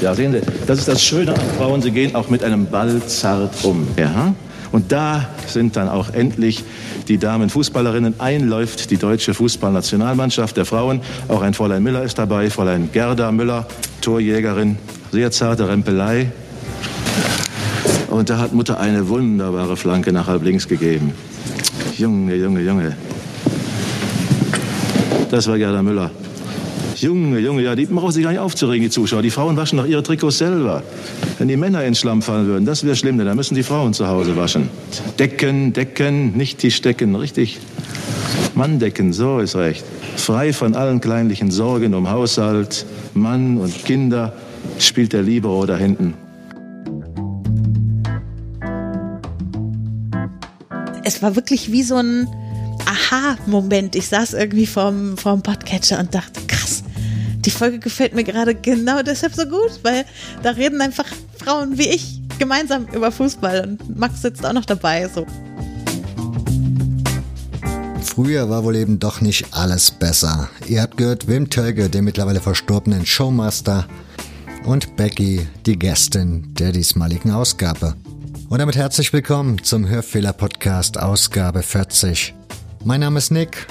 Ja, 0.00 0.14
sehen 0.14 0.32
Sie, 0.32 0.40
das 0.66 0.78
ist 0.78 0.88
das 0.88 1.02
Schöne 1.02 1.32
an 1.32 1.40
Frauen, 1.56 1.80
sie 1.80 1.90
gehen 1.90 2.14
auch 2.14 2.28
mit 2.28 2.44
einem 2.44 2.66
Ball 2.66 3.00
zart 3.06 3.64
um. 3.64 3.88
Ja? 3.96 4.34
Und 4.72 4.92
da 4.92 5.26
sind 5.46 5.76
dann 5.76 5.88
auch 5.88 6.12
endlich 6.12 6.64
die 7.08 7.16
Damenfußballerinnen. 7.18 8.20
Einläuft 8.20 8.90
die 8.90 8.98
deutsche 8.98 9.32
Fußballnationalmannschaft 9.32 10.56
der 10.56 10.66
Frauen. 10.66 11.00
Auch 11.28 11.40
ein 11.40 11.54
Fräulein 11.54 11.82
Müller 11.82 12.02
ist 12.02 12.18
dabei, 12.18 12.50
Fräulein 12.50 12.90
Gerda 12.92 13.32
Müller, 13.32 13.66
Torjägerin. 14.02 14.76
Sehr 15.12 15.30
zarte 15.30 15.68
Rempelei. 15.68 16.30
Und 18.10 18.28
da 18.28 18.38
hat 18.38 18.52
Mutter 18.52 18.78
eine 18.78 19.08
wunderbare 19.08 19.76
Flanke 19.76 20.12
nach 20.12 20.26
halb 20.26 20.42
links 20.42 20.68
gegeben. 20.68 21.12
Junge, 21.96 22.34
Junge, 22.34 22.60
Junge. 22.60 22.96
Das 25.30 25.46
war 25.46 25.56
Gerda 25.56 25.82
Müller. 25.82 26.10
Junge, 27.06 27.38
Junge, 27.38 27.62
ja, 27.62 27.76
die 27.76 27.86
brauchen 27.86 28.10
sich 28.10 28.24
gar 28.24 28.30
nicht 28.30 28.40
aufzuregen, 28.40 28.82
die 28.82 28.90
Zuschauer. 28.90 29.22
Die 29.22 29.30
Frauen 29.30 29.56
waschen 29.56 29.78
doch 29.78 29.86
ihre 29.86 30.02
Trikots 30.02 30.38
selber. 30.38 30.82
Wenn 31.38 31.46
die 31.46 31.56
Männer 31.56 31.84
ins 31.84 32.00
Schlamm 32.00 32.20
fallen 32.20 32.48
würden, 32.48 32.64
das 32.64 32.82
wäre 32.82 32.96
schlimm, 32.96 33.16
denn 33.16 33.28
dann 33.28 33.36
müssen 33.36 33.54
die 33.54 33.62
Frauen 33.62 33.94
zu 33.94 34.08
Hause 34.08 34.36
waschen. 34.36 34.68
Decken, 35.16 35.72
decken, 35.72 36.36
nicht 36.36 36.58
Tischdecken, 36.58 37.14
richtig. 37.14 37.60
Manndecken, 38.56 39.12
so 39.12 39.38
ist 39.38 39.54
recht. 39.54 39.84
Frei 40.16 40.52
von 40.52 40.74
allen 40.74 41.00
kleinlichen 41.00 41.52
Sorgen 41.52 41.94
um 41.94 42.10
Haushalt, 42.10 42.84
Mann 43.14 43.58
und 43.58 43.84
Kinder 43.84 44.32
spielt 44.80 45.12
der 45.12 45.22
Libero 45.22 45.64
da 45.64 45.76
hinten. 45.76 46.14
Es 51.04 51.22
war 51.22 51.36
wirklich 51.36 51.70
wie 51.70 51.84
so 51.84 51.98
ein 51.98 52.26
Aha-Moment. 52.84 53.94
Ich 53.96 54.08
saß 54.08 54.34
irgendwie 54.34 54.66
vorm, 54.66 55.16
vorm 55.16 55.42
Podcatcher 55.42 56.00
und 56.00 56.14
dachte, 56.14 56.40
die 57.46 57.50
Folge 57.50 57.78
gefällt 57.78 58.14
mir 58.14 58.24
gerade 58.24 58.54
genau 58.54 59.02
deshalb 59.02 59.34
so 59.34 59.44
gut, 59.44 59.80
weil 59.82 60.04
da 60.42 60.50
reden 60.50 60.80
einfach 60.80 61.06
Frauen 61.38 61.78
wie 61.78 61.88
ich 61.88 62.20
gemeinsam 62.38 62.86
über 62.92 63.10
Fußball 63.12 63.62
und 63.62 63.96
Max 63.96 64.22
sitzt 64.22 64.44
auch 64.44 64.52
noch 64.52 64.64
dabei. 64.64 65.08
So. 65.08 65.24
Früher 68.02 68.50
war 68.50 68.64
wohl 68.64 68.76
eben 68.76 68.98
doch 68.98 69.20
nicht 69.20 69.46
alles 69.52 69.90
besser. 69.90 70.50
Ihr 70.66 70.82
habt 70.82 70.96
gehört 70.96 71.28
Wim 71.28 71.48
Tölge, 71.48 71.88
den 71.88 72.04
mittlerweile 72.04 72.40
verstorbenen 72.40 73.06
Showmaster, 73.06 73.86
und 74.64 74.96
Becky, 74.96 75.46
die 75.64 75.78
Gästin 75.78 76.52
der 76.58 76.72
diesmaligen 76.72 77.30
Ausgabe. 77.30 77.94
Und 78.48 78.58
damit 78.58 78.74
herzlich 78.74 79.12
willkommen 79.12 79.62
zum 79.62 79.88
Hörfehler-Podcast 79.88 80.98
Ausgabe 80.98 81.62
40. 81.62 82.34
Mein 82.84 83.00
Name 83.00 83.18
ist 83.18 83.30
Nick 83.30 83.66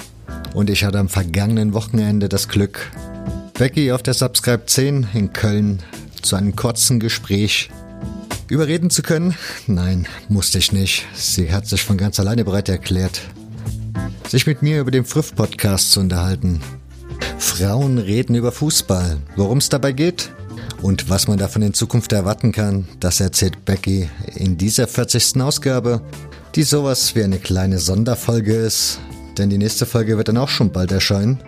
und 0.54 0.70
ich 0.70 0.84
hatte 0.84 0.98
am 0.98 1.10
vergangenen 1.10 1.74
Wochenende 1.74 2.30
das 2.30 2.48
Glück, 2.48 2.90
Becky 3.58 3.90
auf 3.90 4.02
der 4.02 4.12
Subscribe 4.12 4.66
10 4.66 5.08
in 5.14 5.32
Köln 5.32 5.82
zu 6.20 6.36
einem 6.36 6.54
kurzen 6.56 7.00
Gespräch 7.00 7.70
überreden 8.48 8.90
zu 8.90 9.02
können. 9.02 9.34
Nein, 9.66 10.06
musste 10.28 10.58
ich 10.58 10.72
nicht. 10.72 11.06
Sie 11.14 11.50
hat 11.50 11.66
sich 11.66 11.82
von 11.82 11.96
ganz 11.96 12.20
alleine 12.20 12.44
bereit 12.44 12.68
erklärt, 12.68 13.22
sich 14.28 14.46
mit 14.46 14.60
mir 14.60 14.80
über 14.80 14.90
den 14.90 15.06
Früff-Podcast 15.06 15.92
zu 15.92 16.00
unterhalten. 16.00 16.60
Frauen 17.38 17.96
reden 17.96 18.34
über 18.34 18.52
Fußball. 18.52 19.16
Worum 19.36 19.56
es 19.56 19.70
dabei 19.70 19.92
geht 19.92 20.30
und 20.82 21.08
was 21.08 21.26
man 21.26 21.38
davon 21.38 21.62
in 21.62 21.72
Zukunft 21.72 22.12
erwarten 22.12 22.52
kann, 22.52 22.86
das 23.00 23.20
erzählt 23.20 23.64
Becky 23.64 24.10
in 24.34 24.58
dieser 24.58 24.86
40. 24.86 25.40
Ausgabe, 25.40 26.02
die 26.56 26.62
sowas 26.62 27.14
wie 27.14 27.24
eine 27.24 27.38
kleine 27.38 27.78
Sonderfolge 27.78 28.54
ist, 28.54 29.00
denn 29.38 29.48
die 29.48 29.56
nächste 29.56 29.86
Folge 29.86 30.18
wird 30.18 30.28
dann 30.28 30.36
auch 30.36 30.50
schon 30.50 30.72
bald 30.72 30.92
erscheinen. 30.92 31.40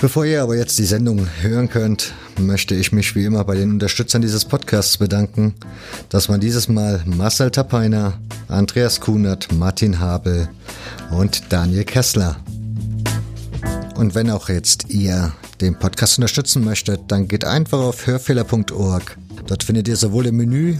Bevor 0.00 0.24
ihr 0.24 0.44
aber 0.44 0.56
jetzt 0.56 0.78
die 0.78 0.84
Sendung 0.84 1.26
hören 1.40 1.68
könnt, 1.68 2.14
möchte 2.38 2.76
ich 2.76 2.92
mich 2.92 3.16
wie 3.16 3.24
immer 3.24 3.42
bei 3.42 3.56
den 3.56 3.72
Unterstützern 3.72 4.22
dieses 4.22 4.44
Podcasts 4.44 4.96
bedanken, 4.96 5.54
dass 6.08 6.28
man 6.28 6.38
dieses 6.38 6.68
Mal 6.68 7.02
Marcel 7.04 7.50
Tapeiner, 7.50 8.16
Andreas 8.46 9.00
Kunert, 9.00 9.52
Martin 9.52 9.98
Habel 9.98 10.48
und 11.10 11.52
Daniel 11.52 11.82
Kessler. 11.82 12.36
Und 13.96 14.14
wenn 14.14 14.30
auch 14.30 14.48
jetzt 14.48 14.88
ihr 14.88 15.32
den 15.60 15.76
Podcast 15.76 16.18
unterstützen 16.18 16.62
möchtet, 16.62 17.00
dann 17.08 17.26
geht 17.26 17.44
einfach 17.44 17.80
auf 17.80 18.06
hörfehler.org. 18.06 19.18
Dort 19.48 19.64
findet 19.64 19.88
ihr 19.88 19.96
sowohl 19.96 20.26
im 20.26 20.36
Menü 20.36 20.76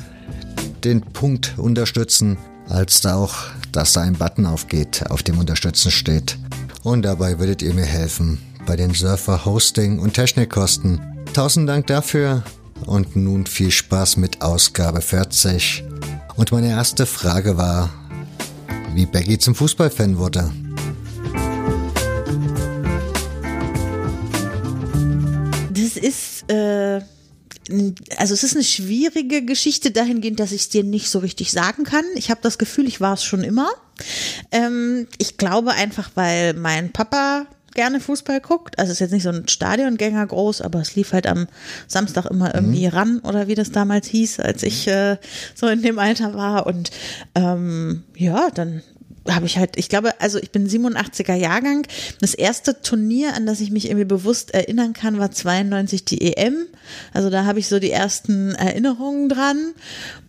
den 0.85 1.01
Punkt 1.01 1.55
Unterstützen, 1.57 2.39
als 2.69 3.05
auch, 3.05 3.35
dass 3.73 3.95
da 3.95 4.03
ein 4.03 4.15
Button 4.15 4.47
aufgeht, 4.47 5.11
auf 5.11 5.25
dem 5.25 5.39
Unterstützen 5.39 5.91
steht. 5.91 6.39
Und 6.85 7.03
dabei 7.03 7.41
würdet 7.41 7.63
ihr 7.63 7.75
mir 7.75 7.85
helfen, 7.85 8.39
bei 8.69 8.77
den 8.77 8.93
Surfer 8.93 9.47
Hosting 9.47 9.99
und 9.99 10.13
Technikkosten. 10.13 11.01
Tausend 11.33 11.67
Dank 11.67 11.87
dafür 11.87 12.45
und 12.85 13.17
nun 13.17 13.47
viel 13.47 13.71
Spaß 13.71 14.19
mit 14.19 14.43
Ausgabe 14.43 15.01
40. 15.01 15.85
Und 16.37 16.53
meine 16.53 16.69
erste 16.69 17.07
Frage 17.07 17.57
war, 17.57 17.89
wie 18.93 19.07
Becky 19.07 19.39
zum 19.39 19.55
Fußballfan 19.55 20.19
wurde. 20.19 20.53
Das 25.73 25.97
ist, 25.97 26.51
äh, 26.51 27.01
also 28.19 28.35
es 28.35 28.45
ist 28.45 28.55
eine 28.55 28.65
schwierige 28.65 29.47
Geschichte 29.47 29.93
dahingehend, 29.93 30.41
dass 30.41 30.53
ich 30.53 30.61
es 30.61 30.69
dir 30.69 30.85
nicht 30.85 31.09
so 31.09 31.21
richtig 31.21 31.53
sagen 31.53 31.85
kann. 31.85 32.05
Ich 32.17 32.31
habe 32.31 32.41
das 32.43 32.59
Gefühl, 32.59 32.87
ich 32.87 33.01
war 33.01 33.15
es 33.15 33.25
schon 33.25 33.45
immer. 33.45 33.71
Ähm, 34.53 35.09
ich 35.17 35.39
glaube 35.39 35.73
einfach, 35.73 36.11
weil 36.17 36.53
mein 36.53 36.93
Papa 36.93 37.47
gerne 37.75 38.01
Fußball 38.01 38.41
guckt. 38.41 38.79
Also 38.79 38.91
es 38.91 38.97
ist 38.97 39.01
jetzt 39.01 39.13
nicht 39.13 39.23
so 39.23 39.31
ein 39.31 39.49
Stadiongänger 39.49 40.27
groß, 40.27 40.63
aber 40.63 40.81
es 40.81 40.95
lief 40.97 41.13
halt 41.13 41.27
am 41.27 41.47
Samstag 41.87 42.27
immer 42.27 42.55
irgendwie 42.55 42.87
mhm. 42.87 42.93
ran 42.93 43.19
oder 43.21 43.49
wie 43.49 43.55
das 43.55 43.73
damals 43.73 44.07
hieß, 44.09 44.41
als 44.41 44.63
ich 44.63 44.89
äh, 44.89 45.17
so 45.55 45.67
in 45.69 45.83
dem 45.83 45.99
Alter 45.99 46.35
war. 46.35 46.67
Und 46.67 46.91
ähm, 47.35 48.05
ja, 48.17 48.51
dann 48.53 48.83
habe 49.31 49.47
ich 49.47 49.59
halt, 49.59 49.77
ich 49.77 49.89
glaube, 49.89 50.21
also 50.21 50.39
ich 50.39 50.51
bin 50.51 50.69
87er 50.69 51.35
Jahrgang. 51.35 51.87
Das 52.21 52.35
erste 52.35 52.81
Turnier, 52.81 53.35
an 53.35 53.47
das 53.47 53.61
ich 53.61 53.71
mich 53.71 53.87
irgendwie 53.87 54.05
bewusst 54.05 54.55
erinnern 54.55 54.93
kann, 54.93 55.19
war 55.19 55.31
92 55.31 56.05
die 56.05 56.37
EM. 56.37 56.67
Also 57.13 57.31
da 57.31 57.45
habe 57.45 57.59
ich 57.59 57.69
so 57.69 57.79
die 57.79 57.91
ersten 57.91 58.55
Erinnerungen 58.55 59.29
dran. 59.29 59.75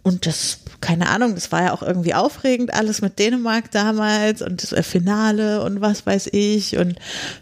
Und 0.04 0.26
das, 0.26 0.60
keine 0.82 1.10
Ahnung, 1.10 1.36
das 1.36 1.52
war 1.52 1.64
ja 1.64 1.74
auch 1.74 1.84
irgendwie 1.84 2.14
aufregend, 2.14 2.74
alles 2.74 3.02
mit 3.02 3.20
Dänemark 3.20 3.72
damals 3.72 4.42
und 4.42 4.64
das 4.64 4.86
Finale 4.86 5.64
und 5.64 5.82
was 5.82 6.06
weiß 6.06 6.30
ich. 6.32 6.78
Und 6.78 6.96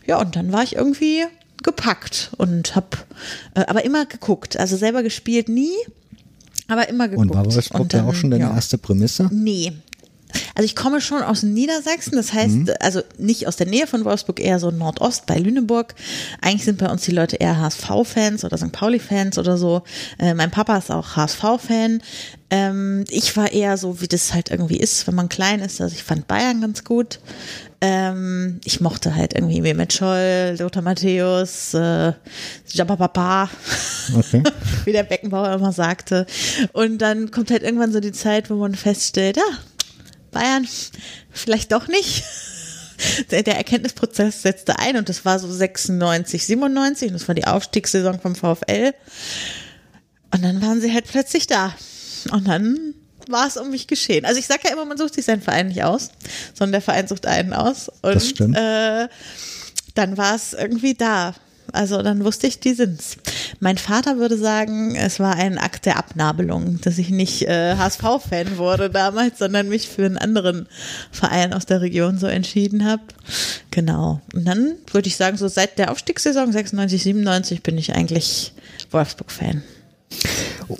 ja, 0.06 0.20
und 0.20 0.36
dann 0.36 0.52
war 0.52 0.64
ich 0.64 0.76
irgendwie 0.76 1.24
gepackt 1.64 2.32
und 2.38 2.76
habe 2.76 2.98
äh, 3.56 3.66
aber 3.68 3.84
immer 3.84 4.06
geguckt. 4.06 4.58
Also 4.58 4.78
selber 4.78 5.04
gespielt 5.04 5.50
nie, 5.50 5.74
aber 6.68 6.90
immer 6.90 7.08
geguckt. 7.08 7.30
Und 7.30 7.36
war 7.36 7.46
Wolfsburg 7.46 7.94
ja 7.94 8.06
auch 8.06 8.14
schon 8.14 8.32
deine 8.32 8.46
ja. 8.46 8.56
erste 8.56 8.78
Prämisse? 8.78 9.30
Nee, 9.32 9.74
also 10.56 10.66
ich 10.66 10.76
komme 10.76 11.02
schon 11.02 11.22
aus 11.22 11.44
Niedersachsen, 11.44 12.16
das 12.16 12.34
heißt, 12.34 12.56
mhm. 12.56 12.70
also 12.80 13.02
nicht 13.18 13.48
aus 13.48 13.56
der 13.56 13.68
Nähe 13.68 13.88
von 13.88 14.06
Wolfsburg, 14.06 14.40
eher 14.40 14.60
so 14.60 14.72
Nordost 14.72 15.26
bei 15.26 15.38
Lüneburg. 15.38 15.96
Eigentlich 16.42 16.66
sind 16.66 16.80
bei 16.80 16.90
uns 16.90 17.04
die 17.04 17.12
Leute 17.12 17.38
eher 17.38 17.60
HSV-Fans 17.60 18.44
oder 18.44 18.58
St. 18.58 18.72
Pauli-Fans 18.72 19.38
oder 19.38 19.58
so. 19.58 19.84
Äh, 20.20 20.34
mein 20.34 20.52
Papa 20.52 20.78
ist 20.78 20.92
auch 20.92 21.16
HSV-Fan. 21.16 22.02
Ähm, 22.50 23.04
ich 23.10 23.36
war 23.36 23.52
eher 23.52 23.78
so, 23.78 24.02
wie 24.02 24.08
das 24.08 24.34
halt 24.34 24.50
irgendwie 24.50 24.78
ist, 24.78 25.08
wenn 25.08 25.16
man 25.16 25.30
klein 25.30 25.60
ist. 25.60 25.82
Also 25.82 25.96
ich 25.96 26.04
fand 26.04 26.28
Bayern 26.28 26.62
ganz 26.62 26.84
gut. 26.84 27.20
Ähm, 27.80 28.60
ich 28.64 28.82
mochte 28.82 29.14
halt 29.14 29.34
irgendwie 29.34 29.62
Mehmet 29.62 29.94
Scholl, 29.94 30.56
Lothar 30.58 30.82
Matthäus, 30.82 31.76
äh, 31.76 32.14
Jabba 32.68 33.50
okay. 34.16 34.44
wie 34.86 34.92
der 34.92 35.04
Beckenbauer 35.04 35.54
immer 35.54 35.72
sagte. 35.72 36.26
Und 36.74 37.00
dann 37.00 37.30
kommt 37.30 37.52
halt 37.52 37.62
irgendwann 37.62 37.92
so 37.94 38.00
die 38.00 38.14
Zeit, 38.14 38.50
wo 38.50 38.56
man 38.56 38.74
feststellt, 38.74 39.38
ja, 39.38 39.44
Bayern 40.38 40.68
vielleicht 41.32 41.72
doch 41.72 41.88
nicht. 41.88 42.24
Der, 43.30 43.44
der 43.44 43.58
Erkenntnisprozess 43.58 44.42
setzte 44.42 44.80
ein 44.80 44.98
und 44.98 45.08
das 45.08 45.24
war 45.24 45.38
so 45.38 45.52
96, 45.52 46.48
97 46.48 47.10
und 47.10 47.14
das 47.14 47.28
war 47.28 47.36
die 47.36 47.46
Aufstiegssaison 47.46 48.20
vom 48.20 48.34
VfL. 48.36 48.92
Und 50.34 50.44
dann 50.44 50.64
waren 50.64 50.82
sie 50.82 50.92
halt 50.92 51.06
plötzlich 51.08 51.46
da. 51.46 51.76
Und 52.32 52.48
dann 52.48 52.96
war 53.28 53.46
es 53.46 53.56
um 53.56 53.70
mich 53.70 53.86
geschehen. 53.86 54.26
Also 54.26 54.40
ich 54.40 54.48
sage 54.48 54.62
ja 54.66 54.72
immer, 54.74 54.86
man 54.86 54.98
sucht 54.98 55.14
sich 55.14 55.26
seinen 55.26 55.44
Verein 55.44 55.68
nicht 55.68 55.84
aus, 55.84 56.10
sondern 56.56 56.72
der 56.72 56.82
Verein 56.82 57.08
sucht 57.08 57.28
einen 57.28 57.54
aus. 57.54 57.90
Und 58.02 58.16
das 58.16 58.30
stimmt. 58.30 58.58
Äh, 58.58 59.10
dann 59.94 60.18
war 60.18 60.36
es 60.36 60.54
irgendwie 60.54 60.96
da. 60.96 61.36
Also 61.74 62.02
dann 62.02 62.24
wusste 62.24 62.48
ich, 62.48 62.60
die 62.60 62.74
sind's. 62.74 63.18
Mein 63.60 63.78
Vater 63.78 64.18
würde 64.18 64.38
sagen, 64.38 64.96
es 64.96 65.20
war 65.20 65.36
ein 65.36 65.58
Akt 65.58 65.86
der 65.86 65.98
Abnabelung, 65.98 66.80
dass 66.82 66.98
ich 66.98 67.10
nicht 67.10 67.44
äh, 67.44 67.76
HSV-Fan 67.76 68.58
wurde 68.58 68.90
damals, 68.90 69.40
sondern 69.40 69.70
mich 69.70 69.88
für 69.88 70.06
einen 70.06 70.18
anderen 70.18 70.68
Verein 71.12 71.54
aus 71.54 71.66
der 71.66 71.82
Region 71.82 72.18
so 72.18 72.28
entschieden 72.28 72.86
habe. 72.86 73.04
Genau. 73.72 74.22
Und 74.34 74.46
dann 74.46 74.76
würde 74.92 75.08
ich 75.08 75.18
sagen, 75.18 75.38
so 75.38 75.48
seit 75.48 75.78
der 75.78 75.92
Aufstiegssaison 75.92 76.52
96, 76.52 77.04
97 77.04 77.64
bin 77.64 77.78
ich 77.78 77.94
eigentlich 77.94 78.54
Wolfsburg-Fan. 78.92 79.64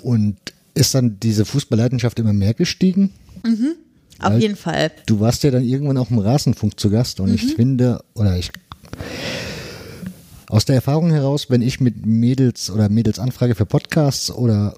Und 0.02 0.36
ist 0.74 0.94
dann 0.94 1.18
diese 1.20 1.44
Fußballleidenschaft 1.44 2.18
immer 2.18 2.32
mehr 2.32 2.54
gestiegen? 2.54 3.12
Mhm. 3.44 3.74
Auf 4.20 4.32
Weil 4.32 4.42
jeden 4.42 4.56
Fall. 4.56 4.90
Du 5.06 5.20
warst 5.20 5.44
ja 5.44 5.50
dann 5.50 5.64
irgendwann 5.64 5.96
auch 5.96 6.10
im 6.10 6.18
Rasenfunk 6.18 6.78
zu 6.78 6.90
Gast 6.90 7.20
und 7.20 7.28
mhm. 7.28 7.34
ich 7.34 7.54
finde, 7.54 8.02
oder 8.14 8.36
ich 8.36 8.50
Aus 10.48 10.64
der 10.64 10.76
Erfahrung 10.76 11.10
heraus, 11.10 11.50
wenn 11.50 11.62
ich 11.62 11.80
mit 11.80 12.06
Mädels 12.06 12.70
oder 12.70 12.88
Mädels 12.88 13.18
anfrage 13.18 13.54
für 13.54 13.66
Podcasts 13.66 14.30
oder 14.30 14.74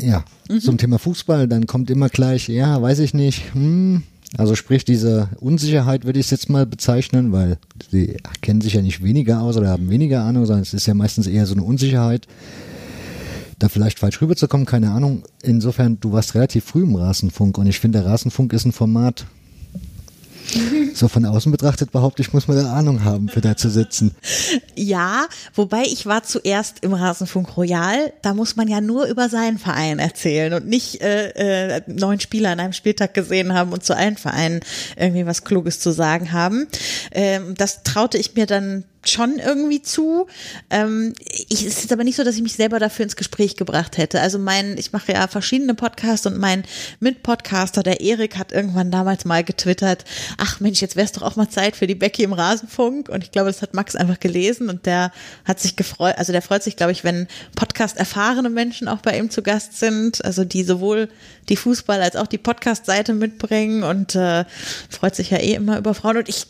ja, 0.00 0.24
mhm. 0.48 0.60
zum 0.60 0.78
Thema 0.78 0.98
Fußball, 0.98 1.48
dann 1.48 1.66
kommt 1.66 1.90
immer 1.90 2.08
gleich, 2.08 2.48
ja, 2.48 2.80
weiß 2.80 3.00
ich 3.00 3.12
nicht, 3.12 3.52
hm, 3.52 4.02
also 4.36 4.54
sprich, 4.54 4.84
diese 4.84 5.28
Unsicherheit 5.40 6.04
würde 6.04 6.20
ich 6.20 6.26
es 6.26 6.30
jetzt 6.30 6.48
mal 6.48 6.66
bezeichnen, 6.66 7.32
weil 7.32 7.58
sie 7.90 8.16
kennen 8.42 8.60
sich 8.60 8.74
ja 8.74 8.82
nicht 8.82 9.02
weniger 9.02 9.42
aus 9.42 9.56
oder 9.56 9.70
haben 9.70 9.90
weniger 9.90 10.22
Ahnung, 10.22 10.46
sondern 10.46 10.62
es 10.62 10.72
ist 10.72 10.86
ja 10.86 10.94
meistens 10.94 11.26
eher 11.26 11.46
so 11.46 11.54
eine 11.54 11.64
Unsicherheit, 11.64 12.28
da 13.58 13.68
vielleicht 13.68 13.98
falsch 13.98 14.22
rüberzukommen, 14.22 14.66
keine 14.66 14.92
Ahnung. 14.92 15.24
Insofern, 15.42 15.98
du 16.00 16.12
warst 16.12 16.34
relativ 16.34 16.64
früh 16.64 16.84
im 16.84 16.94
Rasenfunk 16.94 17.58
und 17.58 17.66
ich 17.66 17.80
finde, 17.80 18.00
der 18.00 18.08
Rasenfunk 18.08 18.52
ist 18.52 18.64
ein 18.64 18.72
Format, 18.72 19.26
so 20.94 21.08
von 21.08 21.24
außen 21.24 21.50
betrachtet 21.50 21.92
behaupte 21.92 22.22
ich, 22.22 22.32
muss 22.32 22.48
man 22.48 22.56
da 22.56 22.72
Ahnung 22.72 23.04
haben, 23.04 23.28
für 23.28 23.40
da 23.40 23.56
zu 23.56 23.70
sitzen. 23.70 24.14
Ja, 24.74 25.26
wobei 25.54 25.82
ich 25.82 26.06
war 26.06 26.22
zuerst 26.22 26.82
im 26.82 26.94
Rasenfunk 26.94 27.56
Royal. 27.56 28.12
Da 28.22 28.34
muss 28.34 28.56
man 28.56 28.68
ja 28.68 28.80
nur 28.80 29.06
über 29.06 29.28
seinen 29.28 29.58
Verein 29.58 29.98
erzählen 29.98 30.52
und 30.52 30.66
nicht 30.66 31.00
äh, 31.00 31.76
äh, 31.76 31.82
neun 31.86 32.20
Spieler 32.20 32.50
an 32.50 32.60
einem 32.60 32.72
Spieltag 32.72 33.14
gesehen 33.14 33.54
haben 33.54 33.72
und 33.72 33.84
zu 33.84 33.96
allen 33.96 34.16
Vereinen 34.16 34.60
irgendwie 34.96 35.26
was 35.26 35.44
Kluges 35.44 35.80
zu 35.80 35.90
sagen 35.90 36.32
haben. 36.32 36.66
Ähm, 37.12 37.54
das 37.56 37.82
traute 37.82 38.18
ich 38.18 38.34
mir 38.34 38.46
dann 38.46 38.84
schon 39.04 39.38
irgendwie 39.38 39.82
zu. 39.82 40.26
Ähm, 40.68 41.14
ich, 41.48 41.64
es 41.64 41.84
ist 41.84 41.92
aber 41.92 42.04
nicht 42.04 42.16
so, 42.16 42.24
dass 42.24 42.36
ich 42.36 42.42
mich 42.42 42.54
selber 42.54 42.78
dafür 42.78 43.04
ins 43.04 43.16
Gespräch 43.16 43.56
gebracht 43.56 43.96
hätte. 43.98 44.20
Also 44.20 44.38
mein, 44.38 44.76
ich 44.76 44.92
mache 44.92 45.12
ja 45.12 45.26
verschiedene 45.26 45.74
Podcasts 45.74 46.26
und 46.26 46.38
mein 46.38 46.64
Mitpodcaster, 47.00 47.82
der 47.82 48.00
Erik, 48.00 48.36
hat 48.36 48.52
irgendwann 48.52 48.90
damals 48.90 49.24
mal 49.24 49.42
getwittert, 49.42 50.04
ach 50.36 50.60
Mensch, 50.60 50.82
jetzt 50.82 50.96
wäre 50.96 51.06
es 51.06 51.12
doch 51.12 51.22
auch 51.22 51.36
mal 51.36 51.48
Zeit 51.48 51.76
für 51.76 51.86
die 51.86 51.94
Becky 51.94 52.22
im 52.22 52.32
Rasenfunk. 52.32 53.08
Und 53.08 53.24
ich 53.24 53.32
glaube, 53.32 53.48
das 53.48 53.62
hat 53.62 53.74
Max 53.74 53.96
einfach 53.96 54.20
gelesen 54.20 54.68
und 54.68 54.84
der 54.86 55.12
hat 55.44 55.60
sich 55.60 55.76
gefreut, 55.76 56.16
also 56.18 56.32
der 56.32 56.42
freut 56.42 56.62
sich, 56.62 56.76
glaube 56.76 56.92
ich, 56.92 57.02
wenn 57.02 57.26
Podcast 57.56 57.96
erfahrene 57.96 58.50
Menschen 58.50 58.88
auch 58.88 59.00
bei 59.00 59.18
ihm 59.18 59.30
zu 59.30 59.42
Gast 59.42 59.78
sind, 59.78 60.24
also 60.24 60.44
die 60.44 60.62
sowohl 60.62 61.08
die 61.48 61.56
Fußball 61.56 62.02
als 62.02 62.16
auch 62.16 62.26
die 62.26 62.38
Podcast-Seite 62.38 63.14
mitbringen 63.14 63.82
und 63.82 64.14
äh, 64.14 64.44
freut 64.88 65.16
sich 65.16 65.30
ja 65.30 65.38
eh 65.38 65.54
immer 65.54 65.78
über 65.78 65.94
Frauen. 65.94 66.18
Und 66.18 66.28
ich 66.28 66.46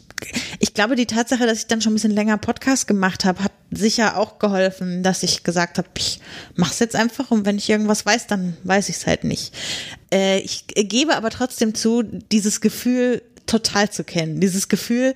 ich 0.59 0.75
glaube, 0.75 0.97
die 0.97 1.07
Tatsache, 1.07 1.47
dass 1.47 1.59
ich 1.59 1.67
dann 1.67 1.81
schon 1.81 1.93
ein 1.93 1.95
bisschen 1.95 2.15
länger 2.15 2.39
Podcast 2.39 2.87
gemacht 2.87 3.25
habe, 3.25 3.45
hat 3.45 3.53
sicher 3.71 4.17
auch 4.17 4.39
geholfen, 4.39 5.03
dass 5.03 5.23
ich 5.23 5.43
gesagt 5.43 5.79
habe, 5.79 5.89
ich 5.97 6.21
mache 6.57 6.73
es 6.73 6.79
jetzt 6.79 6.97
einfach 6.97 7.31
und 7.31 7.47
wenn 7.47 7.59
ich 7.59 7.71
irgendwas 7.71 8.05
weiß, 8.05 8.27
dann 8.27 8.57
weiß 8.65 8.89
ich 8.89 8.97
es 8.97 9.07
halt 9.07 9.25
nicht. 9.25 9.55
Äh, 10.13 10.41
ich 10.41 10.67
gebe 10.67 11.17
aber 11.17 11.31
trotzdem 11.31 11.75
zu, 11.75 12.03
dieses 12.03 12.61
Gefühl 12.61 13.23
total 13.47 13.91
zu 13.91 14.05
kennen. 14.05 14.41
Dieses 14.41 14.69
Gefühl, 14.69 15.15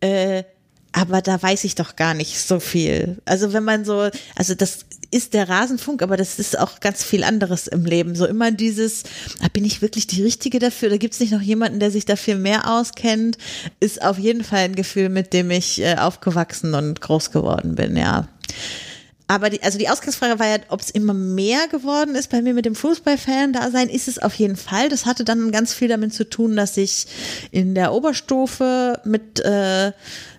äh, 0.00 0.44
aber 0.92 1.22
da 1.22 1.40
weiß 1.40 1.64
ich 1.64 1.74
doch 1.74 1.96
gar 1.96 2.14
nicht 2.14 2.38
so 2.38 2.60
viel. 2.60 3.20
Also 3.24 3.52
wenn 3.52 3.64
man 3.64 3.84
so, 3.84 4.10
also 4.36 4.54
das 4.54 4.86
ist 5.10 5.34
der 5.34 5.48
Rasenfunk, 5.48 6.02
aber 6.02 6.16
das 6.16 6.38
ist 6.38 6.58
auch 6.58 6.80
ganz 6.80 7.02
viel 7.02 7.24
anderes 7.24 7.66
im 7.66 7.84
Leben. 7.84 8.14
So 8.14 8.26
immer 8.26 8.50
dieses, 8.50 9.04
ah, 9.40 9.48
bin 9.52 9.64
ich 9.64 9.80
wirklich 9.80 10.06
die 10.06 10.22
Richtige 10.22 10.58
dafür? 10.58 10.90
Da 10.90 10.96
gibt 10.96 11.14
es 11.14 11.20
nicht 11.20 11.32
noch 11.32 11.40
jemanden, 11.40 11.80
der 11.80 11.90
sich 11.90 12.04
dafür 12.04 12.36
mehr 12.36 12.70
auskennt? 12.70 13.38
Ist 13.80 14.02
auf 14.02 14.18
jeden 14.18 14.44
Fall 14.44 14.60
ein 14.60 14.74
Gefühl, 14.74 15.08
mit 15.08 15.32
dem 15.32 15.50
ich 15.50 15.80
äh, 15.80 15.96
aufgewachsen 15.96 16.74
und 16.74 17.00
groß 17.00 17.30
geworden 17.30 17.74
bin, 17.74 17.96
ja. 17.96 18.28
Aber 19.30 19.50
die, 19.50 19.62
also 19.62 19.78
die 19.78 19.90
Ausgangsfrage 19.90 20.38
war 20.38 20.46
ja, 20.46 20.56
ob 20.70 20.80
es 20.80 20.88
immer 20.88 21.12
mehr 21.12 21.68
geworden 21.68 22.14
ist 22.14 22.30
bei 22.30 22.40
mir 22.40 22.54
mit 22.54 22.64
dem 22.64 22.74
Fußballfan-Dasein. 22.74 23.90
Ist 23.90 24.08
es 24.08 24.18
auf 24.18 24.32
jeden 24.34 24.56
Fall. 24.56 24.88
Das 24.88 25.04
hatte 25.04 25.22
dann 25.22 25.52
ganz 25.52 25.74
viel 25.74 25.88
damit 25.88 26.14
zu 26.14 26.28
tun, 26.28 26.56
dass 26.56 26.78
ich 26.78 27.06
in 27.50 27.74
der 27.74 27.92
Oberstufe 27.92 28.98
mit 29.04 29.38
äh, 29.40 29.92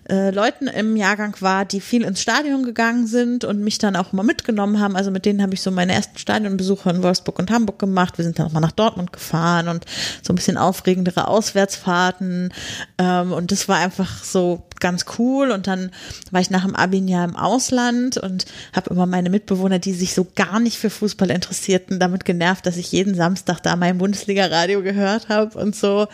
äh, 0.08 0.30
Leuten 0.30 0.66
im 0.66 0.96
Jahrgang 0.96 1.36
war, 1.40 1.64
die 1.64 1.80
viel 1.80 2.02
ins 2.02 2.20
Stadion 2.20 2.64
gegangen 2.64 3.06
sind 3.06 3.44
und 3.44 3.60
mich 3.60 3.78
dann 3.78 3.96
auch 3.96 4.12
immer 4.12 4.22
mitgenommen 4.22 4.80
haben. 4.80 4.96
Also 4.96 5.10
mit 5.10 5.24
denen 5.24 5.42
habe 5.42 5.54
ich 5.54 5.62
so 5.62 5.70
meine 5.70 5.92
ersten 5.92 6.18
Stadionbesuche 6.18 6.90
in 6.90 7.02
Wolfsburg 7.02 7.38
und 7.38 7.50
Hamburg 7.50 7.78
gemacht. 7.78 8.18
Wir 8.18 8.24
sind 8.24 8.38
dann 8.38 8.46
auch 8.46 8.52
mal 8.52 8.60
nach 8.60 8.72
Dortmund 8.72 9.12
gefahren 9.12 9.68
und 9.68 9.84
so 10.22 10.32
ein 10.32 10.36
bisschen 10.36 10.56
aufregendere 10.56 11.28
Auswärtsfahrten. 11.28 12.52
Ähm, 12.98 13.32
und 13.32 13.52
das 13.52 13.68
war 13.68 13.78
einfach 13.78 14.24
so 14.24 14.62
ganz 14.80 15.04
cool. 15.18 15.50
Und 15.50 15.66
dann 15.66 15.90
war 16.30 16.40
ich 16.40 16.50
nach 16.50 16.64
dem 16.64 16.74
Abi 16.74 16.98
ein 16.98 17.30
im 17.30 17.36
Ausland 17.36 18.16
und 18.16 18.46
habe 18.72 18.90
immer 18.90 19.06
meine 19.06 19.30
Mitbewohner, 19.30 19.78
die 19.78 19.92
sich 19.92 20.14
so 20.14 20.26
gar 20.34 20.58
nicht 20.58 20.78
für 20.78 20.90
Fußball 20.90 21.30
interessierten, 21.30 22.00
damit 22.00 22.24
genervt, 22.24 22.66
dass 22.66 22.76
ich 22.76 22.90
jeden 22.90 23.14
Samstag 23.14 23.60
da 23.62 23.76
mein 23.76 23.98
Bundesliga-Radio 23.98 24.82
gehört 24.82 25.28
habe 25.28 25.58
und 25.58 25.76
so. 25.76 26.08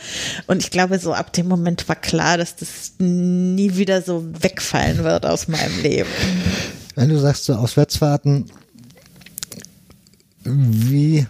Und 0.47 0.63
ich 0.63 0.71
glaube, 0.71 0.99
so 0.99 1.15
ab 1.15 1.33
dem 1.33 1.49
Moment 1.49 1.89
war 1.89 1.97
klar, 1.97 2.37
dass 2.37 2.57
das 2.57 2.95
nie 2.99 3.76
wieder 3.77 4.03
so 4.03 4.25
wegfallen 4.41 5.05
wird 5.05 5.27
aus 5.27 5.49
meinem 5.49 5.83
Leben. 5.83 6.09
Wenn 6.95 7.09
du 7.09 7.19
sagst, 7.19 7.45
so 7.45 7.55
Auswärtsfahrten, 7.55 8.47
wie 10.45 11.27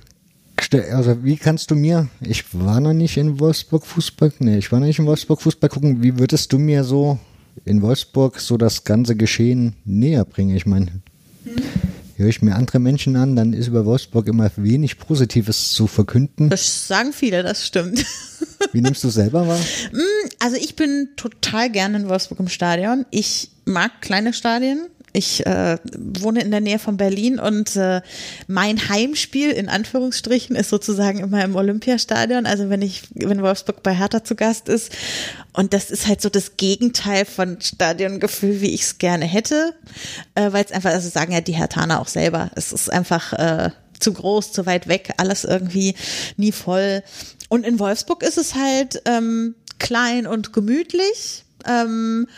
also 0.93 1.23
wie 1.23 1.37
kannst 1.37 1.71
du 1.71 1.75
mir, 1.75 2.09
ich 2.21 2.45
war 2.53 2.81
noch 2.81 2.93
nicht 2.93 3.17
in 3.17 3.39
Wolfsburg 3.39 3.87
Fußball, 3.87 4.33
nee, 4.41 4.59
ich 4.59 4.73
war 4.73 4.81
noch 4.81 4.87
nicht 4.87 4.99
in 4.99 5.07
Wolfsburg 5.07 5.41
Fußball 5.41 5.71
gucken, 5.71 6.03
wie 6.03 6.19
würdest 6.19 6.53
du 6.53 6.59
mir 6.59 6.83
so 6.83 7.19
in 7.65 7.83
Wolfsburg 7.83 8.41
so 8.41 8.57
das 8.57 8.85
ganze 8.85 9.17
Geschehen 9.17 9.75
näher 9.85 10.25
bringen? 10.25 10.57
Ich 10.57 10.67
meine, 10.67 10.87
hm. 11.45 11.63
Höre 12.17 12.29
ich 12.29 12.43
mir 12.43 12.55
andere 12.55 12.79
Menschen 12.79 13.17
an, 13.17 13.37
dann 13.37 13.53
ist 13.53 13.69
über 13.69 13.85
Wolfsburg 13.85 14.29
immer 14.29 14.51
wenig 14.57 14.99
Positives 14.99 15.73
zu 15.73 15.87
verkünden. 15.87 16.49
Das 16.49 16.89
sagen 16.89 17.13
viele, 17.13 17.43
das 17.43 17.67
stimmt. 17.67 18.05
Wie 18.73 18.81
nimmst 18.81 19.05
du 19.05 19.11
selber 19.11 19.47
wahr? 19.47 19.59
Hm, 19.59 20.31
also 20.39 20.57
ich 20.57 20.77
bin 20.77 21.11
total 21.17 21.71
gerne 21.71 21.99
in 21.99 22.09
Wolfsburg 22.09 22.41
im 22.41 22.49
Stadion. 22.49 23.07
Ich 23.11 23.51
mag 23.65 24.01
kleine 24.01 24.33
Stadien. 24.33 24.87
Ich 25.17 25.47
äh, 25.47 25.79
wohne 25.97 26.43
in 26.43 26.51
der 26.51 26.61
Nähe 26.61 26.79
von 26.79 26.99
Berlin 26.99 27.39
und 27.39 27.75
äh, 27.75 28.03
mein 28.49 28.91
Heimspiel 28.91 29.51
in 29.51 29.71
Anführungsstrichen 29.71 30.55
ist 30.55 30.69
sozusagen 30.69 31.21
immer 31.21 31.43
im 31.43 31.57
Olympiastadion. 31.57 32.45
Also 32.45 32.69
wenn 32.69 32.83
ich, 32.83 33.05
wenn 33.15 33.41
Wolfsburg 33.41 33.83
bei 33.83 33.95
Hertha 33.95 34.23
zu 34.25 34.35
Gast 34.35 34.69
ist. 34.69 34.93
Und 35.55 35.73
das 35.73 35.91
ist 35.91 36.07
halt 36.07 36.21
so 36.21 36.29
das 36.29 36.59
Gegenteil 36.59 37.25
von 37.25 37.59
Stadiongefühl, 37.63 38.61
wie 38.61 38.75
ich 38.75 38.83
es 38.83 38.99
gerne 38.99 39.25
hätte. 39.25 39.75
Äh, 40.35 40.53
Weil 40.53 40.67
es 40.67 40.73
einfach, 40.73 40.91
also 40.91 41.09
sagen 41.09 41.33
ja 41.33 41.41
die 41.41 41.55
Hertaner 41.55 41.99
auch 42.03 42.09
selber, 42.09 42.51
es 42.55 42.75
ist 42.75 42.93
einfach 42.93 43.33
äh, 43.33 43.71
zu 43.99 44.13
groß, 44.13 44.53
zu 44.53 44.67
weit 44.67 44.87
weg, 44.87 45.15
alles 45.17 45.45
irgendwie 45.45 45.95
nie 46.37 46.53
voll. 46.53 47.03
Und 47.49 47.65
in 47.65 47.79
Wolfsburg 47.79 48.23
ist 48.23 48.37
es 48.37 48.55
halt 48.55 49.01
ähm, 49.07 49.55
klein 49.79 50.27
und 50.27 50.53
gemütlich 50.53 51.46
ähm, 51.67 52.29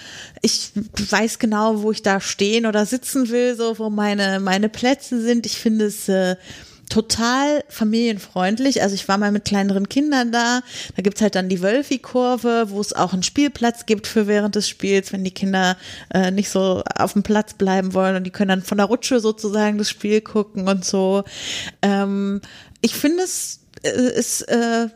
ich 0.43 0.71
weiß 0.75 1.39
genau, 1.39 1.83
wo 1.83 1.93
ich 1.93 2.03
da 2.03 2.21
stehen 2.21 2.67
oder 2.67 2.87
sitzen 2.87 3.29
will, 3.31 3.57
so 3.57 3.79
wo 3.79 3.91
meine, 3.91 4.41
meine 4.41 4.69
Plätze 4.69 5.21
sind. 5.21 5.47
Ich 5.47 5.59
finde 5.59 5.87
es 5.87 6.09
äh, 6.09 6.37
total 6.89 7.65
familienfreundlich. 7.69 8.83
Also 8.83 8.95
ich 8.95 9.09
war 9.09 9.19
mal 9.19 9.33
mit 9.33 9.45
kleineren 9.45 9.89
Kindern 9.89 10.33
da. 10.33 10.63
Da 10.97 11.03
gibt's 11.03 11.21
halt 11.21 11.35
dann 11.35 11.49
die 11.49 11.63
Wölfi-Kurve, 11.63 12.71
wo 12.71 12.81
es 12.81 12.93
auch 12.93 13.13
einen 13.13 13.23
Spielplatz 13.23 13.87
gibt 13.87 14.07
für 14.07 14.27
während 14.27 14.55
des 14.55 14.69
Spiels, 14.69 15.13
wenn 15.13 15.25
die 15.25 15.31
Kinder 15.31 15.77
äh, 16.13 16.31
nicht 16.31 16.51
so 16.51 16.83
auf 16.97 17.13
dem 17.13 17.23
Platz 17.23 17.55
bleiben 17.55 17.95
wollen 17.95 18.17
und 18.17 18.25
die 18.25 18.31
können 18.31 18.49
dann 18.49 18.63
von 18.63 18.79
der 18.79 18.87
Rutsche 18.87 19.21
sozusagen 19.21 19.79
das 19.79 19.91
Spiel 19.91 20.21
gucken 20.21 20.69
und 20.69 20.85
so. 20.85 21.25
Ähm, 21.83 22.41
ich 22.81 22.95
finde 22.95 23.25
es 23.25 23.61
äh, 23.83 24.19
ist 24.19 24.43
äh, 24.43 24.89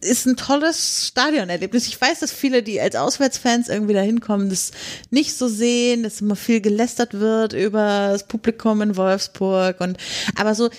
ist 0.00 0.26
ein 0.26 0.36
tolles 0.36 1.08
Stadionerlebnis. 1.08 1.86
Ich 1.86 2.00
weiß, 2.00 2.20
dass 2.20 2.32
viele, 2.32 2.62
die 2.62 2.80
als 2.80 2.96
Auswärtsfans 2.96 3.68
irgendwie 3.68 3.94
da 3.94 4.00
hinkommen, 4.00 4.48
das 4.48 4.70
nicht 5.10 5.36
so 5.36 5.48
sehen, 5.48 6.02
dass 6.02 6.20
immer 6.20 6.36
viel 6.36 6.60
gelästert 6.60 7.14
wird 7.14 7.52
über 7.52 8.08
das 8.12 8.26
Publikum 8.26 8.80
in 8.82 8.96
Wolfsburg 8.96 9.80
und 9.80 9.98
aber 10.36 10.54
so 10.54 10.70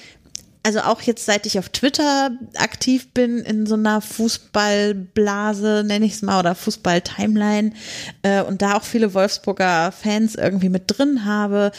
also 0.64 0.82
auch 0.82 1.02
jetzt, 1.02 1.26
seit 1.26 1.46
ich 1.46 1.58
auf 1.58 1.70
Twitter 1.70 2.32
aktiv 2.56 3.14
bin, 3.14 3.40
in 3.40 3.66
so 3.66 3.74
einer 3.74 4.00
Fußballblase, 4.00 5.84
nenne 5.86 6.06
ich 6.06 6.14
es 6.14 6.22
mal, 6.22 6.40
oder 6.40 6.54
Fußball-Timeline, 6.54 7.74
äh, 8.22 8.44
und 8.44 8.62
da 8.62 8.78
auch 8.78 8.84
viele 8.84 9.14
Wolfsburger 9.14 9.92
Fans 9.92 10.36
irgendwie 10.36 10.70
mit 10.70 10.84
drin 10.86 11.26
habe, 11.26 11.72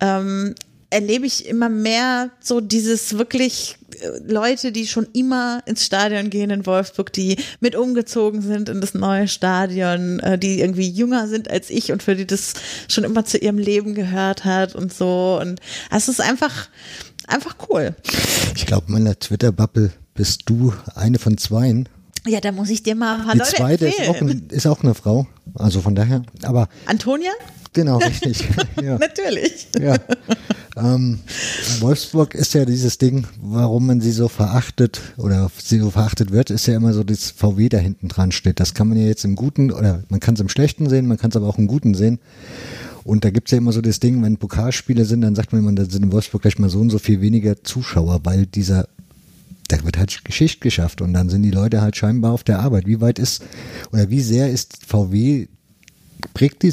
ähm, 0.00 0.54
erlebe 0.90 1.26
ich 1.26 1.46
immer 1.46 1.68
mehr 1.68 2.30
so 2.40 2.60
dieses 2.60 3.18
wirklich 3.18 3.76
äh, 4.00 4.32
Leute, 4.32 4.72
die 4.72 4.86
schon 4.86 5.06
immer 5.12 5.62
ins 5.66 5.84
Stadion 5.84 6.30
gehen 6.30 6.50
in 6.50 6.66
Wolfsburg, 6.66 7.12
die 7.12 7.36
mit 7.60 7.74
umgezogen 7.74 8.42
sind 8.42 8.68
in 8.68 8.80
das 8.80 8.94
neue 8.94 9.28
Stadion, 9.28 10.20
äh, 10.20 10.38
die 10.38 10.60
irgendwie 10.60 10.88
jünger 10.88 11.28
sind 11.28 11.50
als 11.50 11.70
ich 11.70 11.92
und 11.92 12.02
für 12.02 12.14
die 12.14 12.26
das 12.26 12.54
schon 12.88 13.04
immer 13.04 13.24
zu 13.24 13.38
ihrem 13.38 13.58
Leben 13.58 13.94
gehört 13.94 14.44
hat 14.44 14.74
und 14.74 14.92
so. 14.92 15.38
Und 15.40 15.60
es 15.90 16.08
ist 16.08 16.20
einfach, 16.20 16.68
einfach 17.26 17.56
cool. 17.68 17.94
Ich 18.54 18.66
glaube, 18.66 18.90
meiner 18.90 19.18
Twitter-Bubble 19.18 19.92
bist 20.14 20.42
du 20.46 20.72
eine 20.94 21.18
von 21.18 21.36
zweien. 21.36 21.88
Ja, 22.26 22.40
da 22.40 22.50
muss 22.50 22.70
ich 22.70 22.82
dir 22.82 22.96
mal 22.96 23.20
ein 23.20 23.24
paar 23.24 23.32
Die 23.34 23.38
Leute 23.38 23.52
zweite 23.52 23.86
ist 23.86 24.08
auch, 24.08 24.20
ein, 24.20 24.48
ist 24.50 24.66
auch 24.66 24.82
eine 24.82 24.94
Frau. 24.94 25.26
Also 25.54 25.80
von 25.80 25.94
daher, 25.94 26.22
aber. 26.42 26.68
Antonia? 26.86 27.30
Genau, 27.76 27.98
richtig. 27.98 28.42
ja. 28.82 28.96
Natürlich. 28.96 29.68
Ja. 29.78 29.98
Ähm, 30.78 31.18
Wolfsburg 31.80 32.34
ist 32.34 32.54
ja 32.54 32.64
dieses 32.64 32.96
Ding, 32.96 33.26
warum 33.38 33.86
man 33.86 34.00
sie 34.00 34.12
so 34.12 34.28
verachtet 34.28 35.02
oder 35.18 35.50
sie 35.62 35.78
so 35.78 35.90
verachtet 35.90 36.32
wird, 36.32 36.48
ist 36.48 36.66
ja 36.66 36.74
immer 36.74 36.94
so 36.94 37.04
das 37.04 37.30
VW 37.32 37.68
da 37.68 37.76
hinten 37.76 38.08
dran 38.08 38.32
steht. 38.32 38.60
Das 38.60 38.72
kann 38.72 38.88
man 38.88 38.96
ja 38.96 39.04
jetzt 39.04 39.26
im 39.26 39.36
Guten 39.36 39.70
oder 39.70 40.04
man 40.08 40.20
kann 40.20 40.36
es 40.36 40.40
im 40.40 40.48
Schlechten 40.48 40.88
sehen, 40.88 41.06
man 41.06 41.18
kann 41.18 41.28
es 41.28 41.36
aber 41.36 41.46
auch 41.46 41.58
im 41.58 41.66
Guten 41.66 41.92
sehen. 41.92 42.18
Und 43.04 43.26
da 43.26 43.30
gibt's 43.30 43.50
ja 43.50 43.58
immer 43.58 43.72
so 43.72 43.82
das 43.82 44.00
Ding, 44.00 44.22
wenn 44.22 44.38
Pokalspiele 44.38 45.04
sind, 45.04 45.20
dann 45.20 45.34
sagt 45.34 45.52
man 45.52 45.60
immer, 45.60 45.72
da 45.72 45.84
sind 45.84 46.02
in 46.02 46.12
Wolfsburg 46.12 46.40
gleich 46.40 46.58
mal 46.58 46.70
so 46.70 46.80
und 46.80 46.88
so 46.88 46.98
viel 46.98 47.20
weniger 47.20 47.62
Zuschauer, 47.62 48.20
weil 48.24 48.46
dieser, 48.46 48.88
da 49.68 49.84
wird 49.84 49.98
halt 49.98 50.24
Geschichte 50.24 50.60
geschafft 50.60 51.02
und 51.02 51.12
dann 51.12 51.28
sind 51.28 51.42
die 51.42 51.50
Leute 51.50 51.82
halt 51.82 51.94
scheinbar 51.94 52.32
auf 52.32 52.42
der 52.42 52.60
Arbeit. 52.60 52.86
Wie 52.86 53.02
weit 53.02 53.18
ist, 53.18 53.44
oder 53.92 54.08
wie 54.08 54.22
sehr 54.22 54.50
ist 54.50 54.78
VW, 54.86 55.48
prägt 56.34 56.62
die, 56.62 56.72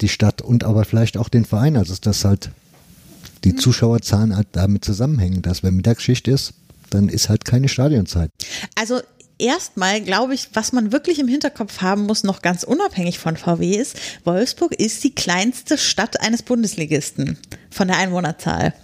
die 0.00 0.08
Stadt 0.08 0.42
und 0.42 0.64
aber 0.64 0.84
vielleicht 0.84 1.16
auch 1.16 1.28
den 1.28 1.44
Verein, 1.44 1.76
also 1.76 1.92
ist 1.92 2.06
das 2.06 2.24
halt 2.24 2.50
die 3.44 3.54
Zuschauerzahlen 3.54 4.36
halt 4.36 4.48
damit 4.52 4.84
zusammenhängen, 4.84 5.42
dass 5.42 5.62
wenn 5.62 5.76
Mittagsschicht 5.76 6.28
ist, 6.28 6.52
dann 6.90 7.08
ist 7.08 7.28
halt 7.28 7.44
keine 7.44 7.68
Stadionzeit. 7.68 8.30
Also 8.74 9.00
erstmal 9.40 10.00
glaube 10.00 10.34
ich, 10.34 10.48
was 10.54 10.72
man 10.72 10.92
wirklich 10.92 11.18
im 11.18 11.28
Hinterkopf 11.28 11.80
haben 11.80 12.04
muss, 12.04 12.22
noch 12.24 12.42
ganz 12.42 12.62
unabhängig 12.62 13.18
von 13.18 13.36
VW 13.36 13.76
ist, 13.76 13.96
Wolfsburg 14.24 14.74
ist 14.74 15.02
die 15.04 15.14
kleinste 15.14 15.78
Stadt 15.78 16.20
eines 16.20 16.42
Bundesligisten 16.42 17.38
von 17.70 17.88
der 17.88 17.98
Einwohnerzahl. 17.98 18.74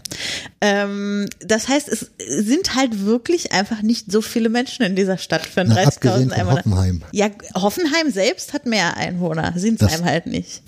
Ähm, 0.61 1.29
das 1.41 1.69
heißt, 1.69 1.89
es 1.89 2.11
sind 2.19 2.75
halt 2.75 3.05
wirklich 3.05 3.53
einfach 3.53 3.83
nicht 3.83 4.11
so 4.11 4.23
viele 4.23 4.49
Menschen 4.49 4.85
in 4.85 4.97
dieser 4.97 5.19
Stadt 5.19 5.47
für 5.47 5.63
30.000 5.63 6.33
Einwohner. 6.33 6.57
Hoffenheim. 6.59 7.03
Ja, 7.13 7.31
Hoffenheim 7.55 8.11
selbst 8.11 8.53
hat 8.53 8.67
mehr 8.67 8.97
Einwohner, 8.97 9.53
sind 9.57 9.83
es 9.83 9.93
einem 9.93 10.05
halt 10.05 10.27
nicht. 10.27 10.63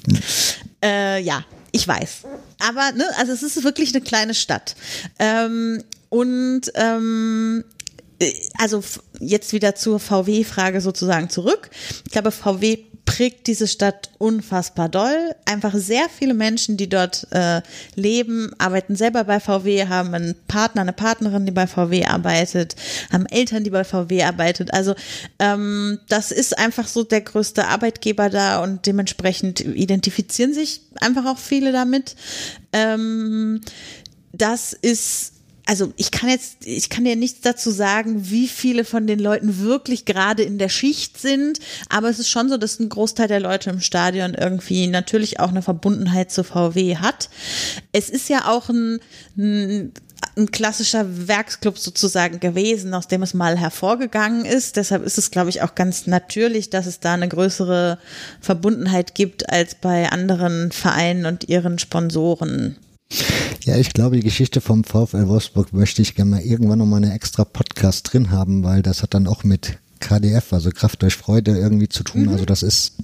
Äh, 0.82 1.20
ja, 1.22 1.44
ich 1.72 1.86
weiß. 1.86 2.22
Aber, 2.60 2.92
ne, 2.92 3.04
also 3.18 3.32
es 3.32 3.42
ist 3.42 3.62
wirklich 3.64 3.94
eine 3.94 4.02
kleine 4.02 4.34
Stadt. 4.34 4.74
Ähm, 5.18 5.82
und 6.08 6.62
ähm, 6.74 7.64
äh, 8.18 8.32
also 8.58 8.82
jetzt 9.18 9.52
wieder 9.52 9.74
zur 9.74 10.00
VW-Frage 10.00 10.80
sozusagen 10.80 11.30
zurück. 11.30 11.70
Ich 12.06 12.12
glaube, 12.12 12.30
VW 12.30 12.78
prägt 13.08 13.46
diese 13.46 13.66
Stadt 13.66 14.10
unfassbar 14.18 14.90
doll. 14.90 15.34
Einfach 15.46 15.74
sehr 15.74 16.10
viele 16.10 16.34
Menschen, 16.34 16.76
die 16.76 16.90
dort 16.90 17.26
äh, 17.30 17.62
leben, 17.94 18.52
arbeiten 18.58 18.96
selber 18.96 19.24
bei 19.24 19.40
VW, 19.40 19.86
haben 19.86 20.12
einen 20.12 20.34
Partner, 20.46 20.82
eine 20.82 20.92
Partnerin, 20.92 21.46
die 21.46 21.52
bei 21.52 21.66
VW 21.66 22.04
arbeitet, 22.04 22.76
haben 23.10 23.24
Eltern, 23.24 23.64
die 23.64 23.70
bei 23.70 23.84
VW 23.84 24.22
arbeitet. 24.24 24.74
Also 24.74 24.94
ähm, 25.38 25.98
das 26.10 26.32
ist 26.32 26.58
einfach 26.58 26.86
so 26.86 27.02
der 27.02 27.22
größte 27.22 27.66
Arbeitgeber 27.66 28.28
da 28.28 28.62
und 28.62 28.84
dementsprechend 28.84 29.60
identifizieren 29.60 30.52
sich 30.52 30.82
einfach 31.00 31.24
auch 31.24 31.38
viele 31.38 31.72
damit. 31.72 32.14
Ähm, 32.74 33.62
das 34.32 34.74
ist 34.74 35.37
also 35.68 35.92
ich 35.96 36.10
kann 36.10 36.30
jetzt, 36.30 36.66
ich 36.66 36.88
kann 36.88 37.04
dir 37.04 37.14
nichts 37.14 37.42
dazu 37.42 37.70
sagen, 37.70 38.30
wie 38.30 38.48
viele 38.48 38.84
von 38.84 39.06
den 39.06 39.18
Leuten 39.18 39.58
wirklich 39.58 40.06
gerade 40.06 40.42
in 40.42 40.56
der 40.56 40.70
Schicht 40.70 41.20
sind, 41.20 41.60
aber 41.90 42.08
es 42.08 42.18
ist 42.18 42.30
schon 42.30 42.48
so, 42.48 42.56
dass 42.56 42.80
ein 42.80 42.88
Großteil 42.88 43.28
der 43.28 43.40
Leute 43.40 43.68
im 43.68 43.80
Stadion 43.80 44.32
irgendwie 44.32 44.86
natürlich 44.86 45.40
auch 45.40 45.50
eine 45.50 45.60
Verbundenheit 45.60 46.32
zu 46.32 46.42
VW 46.42 46.96
hat. 46.96 47.28
Es 47.92 48.08
ist 48.08 48.30
ja 48.30 48.48
auch 48.48 48.70
ein, 48.70 49.00
ein 49.36 49.92
ein 50.36 50.50
klassischer 50.50 51.28
Werksclub 51.28 51.78
sozusagen 51.78 52.40
gewesen, 52.40 52.94
aus 52.94 53.08
dem 53.08 53.22
es 53.22 53.34
mal 53.34 53.56
hervorgegangen 53.56 54.44
ist. 54.44 54.76
Deshalb 54.76 55.04
ist 55.04 55.18
es, 55.18 55.30
glaube 55.30 55.50
ich, 55.50 55.62
auch 55.62 55.74
ganz 55.74 56.06
natürlich, 56.06 56.70
dass 56.70 56.86
es 56.86 57.00
da 57.00 57.14
eine 57.14 57.28
größere 57.28 57.98
Verbundenheit 58.40 59.14
gibt 59.14 59.50
als 59.50 59.74
bei 59.76 60.10
anderen 60.10 60.72
Vereinen 60.72 61.26
und 61.26 61.48
ihren 61.48 61.78
Sponsoren. 61.78 62.76
Ja, 63.64 63.76
ich 63.76 63.92
glaube, 63.92 64.16
die 64.16 64.22
Geschichte 64.22 64.60
vom 64.60 64.84
VfL 64.84 65.28
Wolfsburg 65.28 65.72
möchte 65.72 66.02
ich 66.02 66.14
gerne 66.14 66.30
mal 66.30 66.40
irgendwann 66.40 66.78
noch 66.78 66.86
mal 66.86 66.96
eine 66.98 67.12
extra 67.14 67.44
Podcast 67.44 68.12
drin 68.12 68.30
haben, 68.30 68.62
weil 68.64 68.82
das 68.82 69.02
hat 69.02 69.14
dann 69.14 69.26
auch 69.26 69.44
mit 69.44 69.78
KDF, 70.00 70.52
also 70.52 70.70
Kraft 70.70 71.02
durch 71.02 71.16
Freude 71.16 71.56
irgendwie 71.56 71.88
zu 71.88 72.04
tun. 72.04 72.22
Mhm. 72.22 72.28
Also 72.30 72.44
das 72.44 72.62
ist 72.62 72.94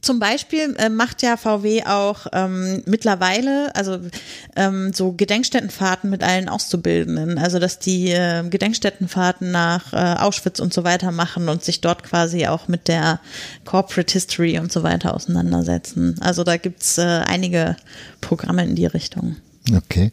zum 0.00 0.18
Beispiel 0.18 0.74
äh, 0.78 0.88
macht 0.88 1.22
ja 1.22 1.36
VW 1.36 1.84
auch 1.84 2.26
ähm, 2.32 2.82
mittlerweile 2.86 3.74
also 3.74 3.98
ähm, 4.56 4.92
so 4.92 5.12
Gedenkstättenfahrten 5.12 6.10
mit 6.10 6.22
allen 6.22 6.48
Auszubildenden, 6.48 7.38
also 7.38 7.58
dass 7.58 7.78
die 7.78 8.10
äh, 8.10 8.42
Gedenkstättenfahrten 8.48 9.50
nach 9.50 9.92
äh, 9.92 10.20
Auschwitz 10.20 10.60
und 10.60 10.72
so 10.72 10.84
weiter 10.84 11.10
machen 11.12 11.48
und 11.48 11.62
sich 11.62 11.80
dort 11.80 12.02
quasi 12.02 12.46
auch 12.46 12.68
mit 12.68 12.88
der 12.88 13.20
Corporate 13.64 14.12
History 14.12 14.58
und 14.58 14.72
so 14.72 14.82
weiter 14.82 15.14
auseinandersetzen. 15.14 16.16
Also 16.20 16.44
da 16.44 16.56
gibt's 16.56 16.98
äh, 16.98 17.02
einige 17.02 17.76
Programme 18.20 18.64
in 18.64 18.74
die 18.74 18.86
Richtung. 18.86 19.36
Okay. 19.74 20.12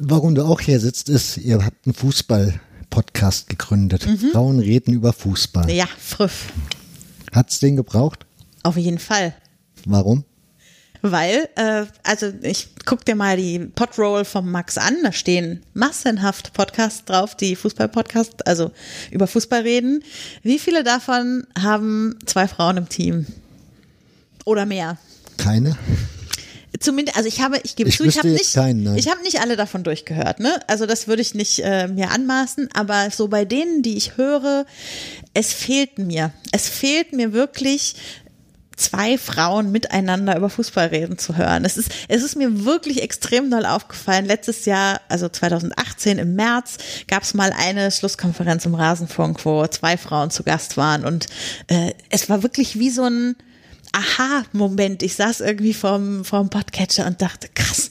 Warum 0.00 0.34
du 0.34 0.44
auch 0.44 0.60
hier 0.60 0.80
sitzt, 0.80 1.08
ist, 1.08 1.36
ihr 1.38 1.64
habt 1.64 1.86
einen 1.86 1.94
Fußball-Podcast 1.94 3.48
gegründet. 3.48 4.06
Mhm. 4.06 4.30
Frauen 4.32 4.58
reden 4.58 4.92
über 4.92 5.12
Fußball. 5.12 5.70
Ja, 5.70 5.86
friff. 5.98 6.46
Hat's 7.36 7.60
den 7.60 7.76
gebraucht? 7.76 8.24
Auf 8.62 8.78
jeden 8.78 8.98
Fall. 8.98 9.34
Warum? 9.84 10.24
Weil, 11.02 11.50
äh, 11.56 11.84
also 12.02 12.32
ich 12.40 12.68
guck 12.86 13.04
dir 13.04 13.14
mal 13.14 13.36
die 13.36 13.58
Podroll 13.58 14.24
vom 14.24 14.50
Max 14.50 14.78
an, 14.78 14.96
da 15.02 15.12
stehen 15.12 15.62
massenhaft 15.74 16.54
Podcasts 16.54 17.04
drauf, 17.04 17.36
die 17.36 17.54
Fußball-Podcasts, 17.54 18.40
also 18.46 18.72
über 19.10 19.26
Fußball 19.26 19.60
reden. 19.60 20.02
Wie 20.42 20.58
viele 20.58 20.82
davon 20.82 21.46
haben 21.60 22.18
zwei 22.24 22.48
Frauen 22.48 22.78
im 22.78 22.88
Team? 22.88 23.26
Oder 24.46 24.64
mehr? 24.64 24.96
Keine. 25.36 25.76
Zumindest, 26.80 27.16
also 27.16 27.28
ich 27.28 27.40
habe, 27.40 27.58
ich 27.62 27.76
gebe 27.76 27.88
ich 27.88 27.96
zu, 27.96 28.04
ich 28.04 28.18
habe 28.18 28.28
nicht, 28.28 28.54
keinen, 28.54 28.96
ich 28.96 29.08
habe 29.08 29.22
nicht 29.22 29.40
alle 29.40 29.56
davon 29.56 29.84
durchgehört, 29.84 30.40
ne? 30.40 30.60
Also 30.66 30.86
das 30.86 31.08
würde 31.08 31.22
ich 31.22 31.34
nicht 31.34 31.60
äh, 31.60 31.88
mir 31.88 32.10
anmaßen, 32.10 32.68
aber 32.74 33.10
so 33.10 33.28
bei 33.28 33.44
denen, 33.44 33.82
die 33.82 33.96
ich 33.96 34.16
höre, 34.16 34.66
es 35.34 35.52
fehlt 35.52 35.98
mir, 35.98 36.32
es 36.52 36.68
fehlt 36.68 37.12
mir 37.12 37.32
wirklich 37.32 37.94
zwei 38.76 39.16
Frauen 39.16 39.72
miteinander 39.72 40.36
über 40.36 40.50
Fußball 40.50 40.88
reden 40.88 41.18
zu 41.18 41.36
hören. 41.36 41.64
Es 41.64 41.76
ist, 41.76 41.90
es 42.08 42.22
ist 42.22 42.36
mir 42.36 42.64
wirklich 42.64 43.02
extrem 43.02 43.50
doll 43.50 43.64
aufgefallen. 43.64 44.26
Letztes 44.26 44.66
Jahr, 44.66 45.00
also 45.08 45.28
2018 45.28 46.18
im 46.18 46.34
März, 46.34 46.76
gab 47.08 47.22
es 47.22 47.34
mal 47.34 47.52
eine 47.56 47.90
Schlusskonferenz 47.90 48.66
im 48.66 48.74
Rasenfunk, 48.74 49.44
wo 49.44 49.66
zwei 49.66 49.96
Frauen 49.96 50.30
zu 50.30 50.42
Gast 50.42 50.76
waren 50.76 51.04
und 51.04 51.26
äh, 51.68 51.92
es 52.10 52.28
war 52.28 52.42
wirklich 52.42 52.78
wie 52.78 52.90
so 52.90 53.04
ein 53.04 53.36
Aha-Moment. 53.92 55.02
Ich 55.02 55.14
saß 55.14 55.40
irgendwie 55.40 55.74
vorm, 55.74 56.24
vorm 56.24 56.50
Podcatcher 56.50 57.06
und 57.06 57.20
dachte, 57.22 57.48
krass, 57.54 57.90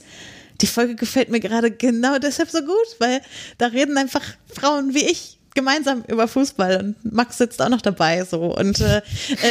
die 0.61 0.67
Folge 0.67 0.95
gefällt 0.95 1.29
mir 1.29 1.39
gerade 1.39 1.71
genau 1.71 2.17
deshalb 2.19 2.49
so 2.49 2.61
gut, 2.61 2.95
weil 2.99 3.21
da 3.57 3.67
reden 3.67 3.97
einfach 3.97 4.23
Frauen 4.53 4.93
wie 4.93 5.05
ich 5.05 5.39
gemeinsam 5.53 6.03
über 6.07 6.27
Fußball 6.27 6.77
und 6.77 7.13
Max 7.13 7.37
sitzt 7.37 7.61
auch 7.61 7.69
noch 7.69 7.81
dabei 7.81 8.25
so 8.25 8.53
und 8.55 8.81
äh, 8.81 8.97
äh 8.97 9.01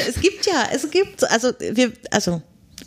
es 0.06 0.20
gibt 0.20 0.44
ja 0.44 0.68
es 0.70 0.90
gibt 0.90 1.24
also 1.30 1.52
wir 1.58 1.92
also 2.10 2.42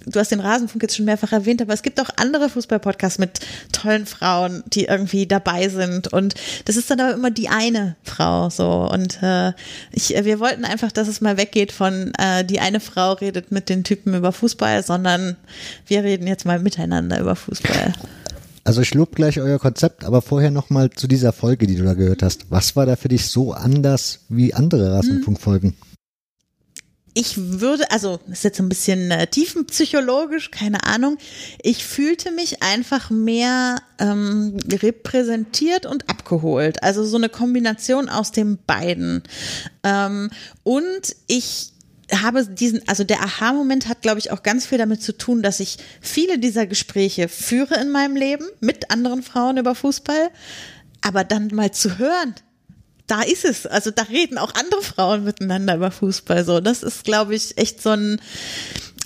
du 0.05 0.19
hast 0.19 0.31
den 0.31 0.39
Rasenfunk 0.39 0.81
jetzt 0.81 0.95
schon 0.95 1.05
mehrfach 1.05 1.31
erwähnt, 1.31 1.61
aber 1.61 1.73
es 1.73 1.83
gibt 1.83 1.99
auch 1.99 2.09
andere 2.15 2.49
Fußballpodcasts 2.49 3.19
mit 3.19 3.39
tollen 3.71 4.05
Frauen, 4.05 4.63
die 4.67 4.85
irgendwie 4.85 5.27
dabei 5.27 5.69
sind. 5.69 6.11
Und 6.11 6.35
das 6.65 6.77
ist 6.77 6.89
dann 6.89 6.99
aber 6.99 7.13
immer 7.13 7.31
die 7.31 7.49
eine 7.49 7.95
Frau 8.03 8.49
so. 8.49 8.89
Und 8.91 9.21
äh, 9.21 9.53
ich, 9.91 10.09
wir 10.09 10.39
wollten 10.39 10.65
einfach, 10.65 10.91
dass 10.91 11.07
es 11.07 11.21
mal 11.21 11.37
weggeht 11.37 11.71
von 11.71 12.13
äh, 12.17 12.43
die 12.45 12.59
eine 12.59 12.79
Frau 12.79 13.13
redet 13.13 13.51
mit 13.51 13.69
den 13.69 13.83
Typen 13.83 14.13
über 14.13 14.31
Fußball, 14.31 14.83
sondern 14.83 15.35
wir 15.85 16.03
reden 16.03 16.27
jetzt 16.27 16.45
mal 16.45 16.59
miteinander 16.59 17.19
über 17.19 17.35
Fußball. 17.35 17.93
Also 18.63 18.81
ich 18.81 18.93
lobe 18.93 19.15
gleich 19.15 19.39
euer 19.39 19.59
Konzept, 19.59 20.03
aber 20.03 20.21
vorher 20.21 20.51
nochmal 20.51 20.89
zu 20.89 21.07
dieser 21.07 21.31
Folge, 21.31 21.67
die 21.67 21.75
du 21.75 21.85
da 21.85 21.93
gehört 21.93 22.21
hast. 22.21 22.47
Was 22.49 22.75
war 22.75 22.85
da 22.85 22.97
für 22.97 23.07
dich 23.07 23.27
so 23.27 23.53
anders 23.53 24.19
wie 24.27 24.53
andere 24.53 24.91
Rasenfunkfolgen? 24.91 25.69
Hm 25.69 25.86
ich 27.17 27.35
würde, 27.59 27.89
also 27.89 28.19
ist 28.31 28.43
jetzt 28.43 28.59
ein 28.59 28.69
bisschen 28.69 29.09
äh, 29.09 29.25
tiefenpsychologisch, 29.25 30.51
keine 30.51 30.83
Ahnung. 30.83 31.17
Ich 31.63 31.83
fühlte 31.83 32.29
mich 32.29 32.61
einfach 32.61 33.09
mehr 33.09 33.81
ähm, 33.97 34.59
repräsentiert 34.71 35.87
und 35.87 36.11
abgeholt. 36.11 36.83
Also 36.83 37.03
so 37.03 37.17
eine 37.17 37.29
Kombination 37.29 38.07
aus 38.07 38.31
den 38.31 38.59
beiden. 38.67 39.23
Ähm, 39.83 40.29
und 40.61 41.15
ich 41.25 41.73
habe 42.13 42.45
diesen, 42.45 42.87
also 42.87 43.03
der 43.03 43.23
Aha-Moment 43.23 43.87
hat, 43.89 44.03
glaube 44.03 44.19
ich, 44.19 44.29
auch 44.29 44.43
ganz 44.43 44.67
viel 44.67 44.77
damit 44.77 45.01
zu 45.01 45.17
tun, 45.17 45.41
dass 45.41 45.59
ich 45.59 45.79
viele 45.99 46.37
dieser 46.37 46.67
Gespräche 46.67 47.29
führe 47.29 47.81
in 47.81 47.89
meinem 47.89 48.15
Leben 48.15 48.45
mit 48.59 48.91
anderen 48.91 49.23
Frauen 49.23 49.57
über 49.57 49.73
Fußball. 49.73 50.29
Aber 51.01 51.23
dann 51.23 51.47
mal 51.51 51.71
zu 51.71 51.97
hören, 51.97 52.35
da 53.07 53.21
ist 53.21 53.45
es. 53.45 53.65
Also 53.65 53.91
da 53.91 54.03
reden 54.03 54.37
auch 54.37 54.53
andere 54.55 54.81
Frauen 54.81 55.23
miteinander 55.23 55.75
über 55.75 55.91
Fußball. 55.91 56.43
So, 56.45 56.59
das 56.59 56.83
ist, 56.83 57.03
glaube 57.03 57.35
ich, 57.35 57.57
echt 57.57 57.81
so 57.81 57.89
ein 57.91 58.21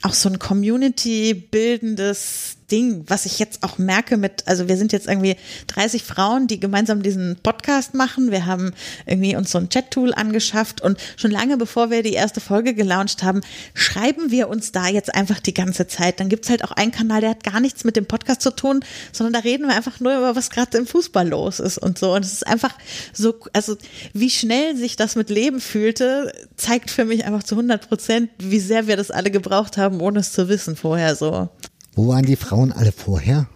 auch 0.03 0.13
so 0.13 0.29
ein 0.29 0.39
Community 0.39 1.34
bildendes 1.34 2.58
Ding, 2.72 3.04
was 3.08 3.25
ich 3.25 3.40
jetzt 3.40 3.63
auch 3.63 3.78
merke 3.78 4.18
mit, 4.18 4.48
also 4.48 4.68
wir 4.68 4.78
sind 4.78 4.94
jetzt 4.94 5.08
irgendwie 5.08 5.36
30 5.68 6.04
Frauen, 6.04 6.48
die 6.48 6.60
gemeinsam 6.60 7.04
diesen 7.04 7.38
Podcast 7.44 7.94
machen. 7.94 8.32
Wir 8.32 8.46
haben 8.46 8.74
irgendwie 9.06 9.36
uns 9.36 9.51
so 9.51 9.58
ein 9.58 9.70
Chat-Tool 9.70 10.13
angeschafft 10.13 10.82
und 10.82 10.98
schon 11.18 11.32
lange 11.32 11.58
bevor 11.58 11.92
wir 11.92 12.04
die 12.04 12.13
erste 12.13 12.40
Folge 12.40 12.74
gelauncht 12.74 13.24
haben, 13.24 13.42
schreiben 13.74 14.32
wir 14.32 14.50
uns 14.50 14.72
da 14.72 14.88
jetzt 14.88 15.13
einfach 15.13 15.40
die 15.40 15.54
ganze 15.54 15.88
Zeit. 15.88 16.20
Dann 16.20 16.30
gibt's 16.30 16.50
halt 16.50 16.63
auch 16.63 16.72
einen 16.72 16.92
Kanal, 16.92 17.22
der 17.22 17.32
hat 17.32 17.44
gar 17.44 17.60
nichts 17.60 17.84
mit 17.84 17.96
dem 17.96 18.06
Podcast 18.06 18.42
zu 18.42 18.51
tun, 18.51 18.84
sondern 19.12 19.34
da 19.34 19.40
reden 19.40 19.68
wir 19.68 19.75
einfach 19.75 20.00
nur 20.00 20.18
über 20.18 20.36
was 20.36 20.50
gerade 20.50 20.78
im 20.78 20.88
Fußball 20.88 21.28
los 21.28 21.60
ist 21.60 21.78
und 21.78 21.98
so. 22.00 22.13
Und 22.13 22.24
es 22.24 22.34
ist 22.34 22.48
einfach 22.48 22.74
so, 23.13 23.36
also 23.54 23.75
wie 24.13 24.30
schnell 24.30 24.78
sich 24.78 24.96
das 24.96 25.16
mit 25.16 25.30
Leben 25.30 25.60
fühlte, 25.60 26.32
zeigt 26.56 26.90
für 26.90 27.06
mich 27.06 27.25
einfach 27.25 27.44
zu 27.44 27.56
100 27.56 27.88
Prozent, 27.88 28.30
wie 28.38 28.60
sehr 28.60 28.88
wir 28.88 28.98
das 28.98 29.12
alle 29.12 29.32
gebraucht 29.32 29.78
haben, 29.78 30.00
ohne 30.01 30.20
es 30.20 30.32
zu 30.32 30.48
wissen 30.48 30.75
vorher 30.75 31.16
so. 31.16 31.50
Wo 31.94 32.08
waren 32.08 32.26
die 32.26 32.36
Frauen 32.36 32.72
alle 32.72 32.92
vorher? 32.92 33.48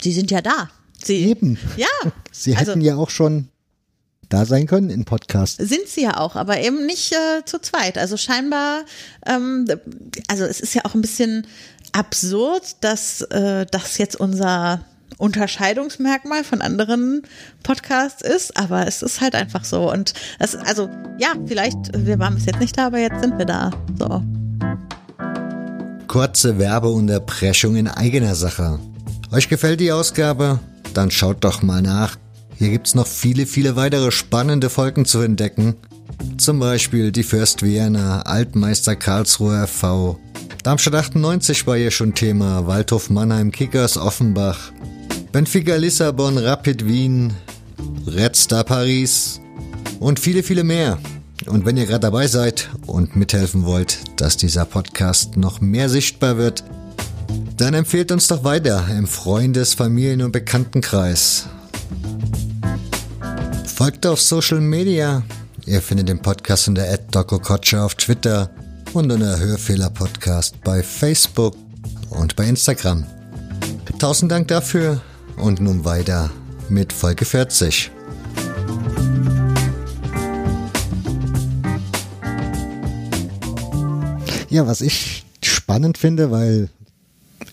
Sie 0.00 0.12
sind 0.12 0.30
ja 0.30 0.40
da. 0.40 0.70
Sie, 1.02 1.24
Eben. 1.24 1.58
Ja. 1.76 1.86
Sie 2.32 2.56
hätten 2.56 2.70
also, 2.70 2.80
ja 2.80 2.96
auch 2.96 3.10
schon 3.10 3.48
da 4.28 4.46
sein 4.46 4.66
können 4.66 4.90
in 4.90 5.04
Podcast. 5.04 5.58
Sind 5.58 5.88
sie 5.88 6.02
ja 6.02 6.16
auch, 6.18 6.36
aber 6.36 6.60
eben 6.60 6.86
nicht 6.86 7.12
äh, 7.12 7.44
zu 7.44 7.60
zweit. 7.60 7.98
Also 7.98 8.16
scheinbar, 8.16 8.84
ähm, 9.26 9.66
also 10.28 10.44
es 10.44 10.60
ist 10.60 10.72
ja 10.74 10.84
auch 10.84 10.94
ein 10.94 11.00
bisschen 11.00 11.46
absurd, 11.92 12.76
dass 12.80 13.22
äh, 13.22 13.66
das 13.70 13.98
jetzt 13.98 14.14
unser 14.14 14.84
Unterscheidungsmerkmal 15.18 16.44
von 16.44 16.62
anderen 16.62 17.22
Podcasts 17.62 18.22
ist, 18.22 18.56
aber 18.56 18.86
es 18.86 19.02
ist 19.02 19.20
halt 19.20 19.34
einfach 19.34 19.64
so. 19.64 19.90
Und 19.90 20.14
das, 20.38 20.54
also 20.54 20.88
ja, 21.18 21.34
vielleicht, 21.46 21.76
wir 21.94 22.18
waren 22.20 22.36
bis 22.36 22.46
jetzt 22.46 22.60
nicht 22.60 22.78
da, 22.78 22.86
aber 22.86 22.98
jetzt 22.98 23.20
sind 23.20 23.36
wir 23.36 23.46
da. 23.46 23.72
So. 23.98 24.22
Kurze 26.10 26.58
Werbeunterbrechung 26.58 27.76
in 27.76 27.86
eigener 27.86 28.34
Sache. 28.34 28.80
Euch 29.30 29.48
gefällt 29.48 29.78
die 29.78 29.92
Ausgabe? 29.92 30.58
Dann 30.92 31.12
schaut 31.12 31.44
doch 31.44 31.62
mal 31.62 31.82
nach. 31.82 32.16
Hier 32.56 32.70
gibt's 32.70 32.96
noch 32.96 33.06
viele, 33.06 33.46
viele 33.46 33.76
weitere 33.76 34.10
spannende 34.10 34.70
Folgen 34.70 35.04
zu 35.04 35.20
entdecken. 35.20 35.76
Zum 36.36 36.58
Beispiel 36.58 37.12
die 37.12 37.22
Fürst 37.22 37.62
Vienna, 37.62 38.22
Altmeister 38.22 38.96
Karlsruhe 38.96 39.68
FV. 39.68 40.18
Darmstadt 40.64 40.96
98 40.96 41.64
war 41.68 41.76
hier 41.76 41.92
schon 41.92 42.12
Thema, 42.12 42.66
Waldhof 42.66 43.08
Mannheim, 43.08 43.52
Kickers 43.52 43.96
Offenbach, 43.96 44.72
Benfica 45.30 45.76
Lissabon, 45.76 46.38
Rapid 46.38 46.88
Wien, 46.88 47.32
Red 48.08 48.34
Star 48.34 48.64
Paris 48.64 49.40
und 50.00 50.18
viele, 50.18 50.42
viele 50.42 50.64
mehr. 50.64 50.98
Und 51.50 51.66
wenn 51.66 51.76
ihr 51.76 51.86
gerade 51.86 52.00
dabei 52.00 52.28
seid 52.28 52.70
und 52.86 53.16
mithelfen 53.16 53.64
wollt, 53.64 53.98
dass 54.20 54.36
dieser 54.36 54.64
Podcast 54.64 55.36
noch 55.36 55.60
mehr 55.60 55.88
sichtbar 55.88 56.36
wird, 56.36 56.62
dann 57.56 57.74
empfehlt 57.74 58.12
uns 58.12 58.28
doch 58.28 58.44
weiter 58.44 58.86
im 58.96 59.08
Freundes-, 59.08 59.74
Familien- 59.74 60.22
und 60.22 60.30
Bekanntenkreis. 60.30 61.46
Folgt 63.66 64.06
auf 64.06 64.20
Social 64.20 64.60
Media. 64.60 65.24
Ihr 65.66 65.82
findet 65.82 66.08
den 66.08 66.22
Podcast 66.22 66.68
unter 66.68 66.86
@dokokotsche 67.10 67.82
auf 67.82 67.96
Twitter 67.96 68.50
und 68.92 69.10
unter 69.10 69.38
Hörfehler 69.38 69.90
Podcast 69.90 70.54
bei 70.62 70.84
Facebook 70.84 71.56
und 72.10 72.36
bei 72.36 72.46
Instagram. 72.46 73.04
Tausend 73.98 74.30
Dank 74.30 74.46
dafür 74.48 75.00
und 75.36 75.60
nun 75.60 75.84
weiter 75.84 76.30
mit 76.68 76.92
Folge 76.92 77.24
40. 77.24 77.90
Ja, 84.50 84.66
was 84.66 84.80
ich 84.80 85.24
spannend 85.44 85.96
finde, 85.96 86.30
weil 86.32 86.68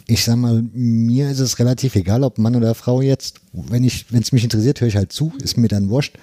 ich 0.08 0.24
sag 0.24 0.38
mal, 0.38 0.64
mir 0.74 1.30
ist 1.30 1.40
es 1.40 1.60
relativ 1.60 1.96
egal, 1.96 2.24
ob 2.24 2.38
Mann 2.38 2.56
oder 2.56 2.74
Frau 2.76 3.02
jetzt. 3.02 3.40
Wenn 3.54 3.84
ich, 3.84 4.12
wenn 4.12 4.22
es 4.22 4.32
mich 4.32 4.44
interessiert, 4.44 4.82
höre 4.82 4.88
ich 4.88 4.96
halt 4.96 5.14
zu, 5.14 5.32
ist 5.42 5.58
mir 5.58 5.68
dann 5.68 5.90
wurscht. 5.90 6.18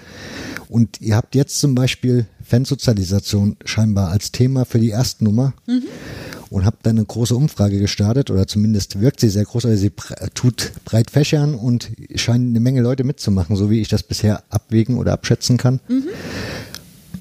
Und 0.69 1.01
ihr 1.01 1.17
habt 1.17 1.35
jetzt 1.35 1.61
zum 1.61 1.75
Beispiel 1.75 2.27
Fansozialisation 2.45 3.57
scheinbar 3.65 4.11
als 4.11 4.33
Thema 4.33 4.65
für 4.65 4.81
die 4.81 4.89
erste 4.89 5.25
Nummer. 5.25 5.55
Mhm. 5.67 5.85
Und 6.51 6.65
habt 6.65 6.87
dann 6.87 6.99
eine 6.99 7.07
große 7.07 7.35
Umfrage 7.35 7.79
gestartet, 7.79 8.31
oder 8.31 8.47
zumindest 8.47 9.01
wirkt 9.01 9.21
sie 9.21 9.29
sehr 9.29 9.45
groß, 9.45 9.65
oder 9.65 9.77
sie 9.77 9.91
tut 10.35 10.73
breit 10.85 11.11
fächern 11.11 11.55
und 11.55 11.91
scheinen 12.15 12.51
eine 12.51 12.61
Menge 12.61 12.81
Leute 12.81 13.03
mitzumachen, 13.03 13.57
so 13.57 13.71
wie 13.71 13.81
ich 13.81 13.89
das 13.89 14.03
bisher 14.03 14.45
abwägen 14.51 14.99
oder 14.99 15.13
abschätzen 15.13 15.57
kann. 15.57 15.81
Mhm 15.89 16.09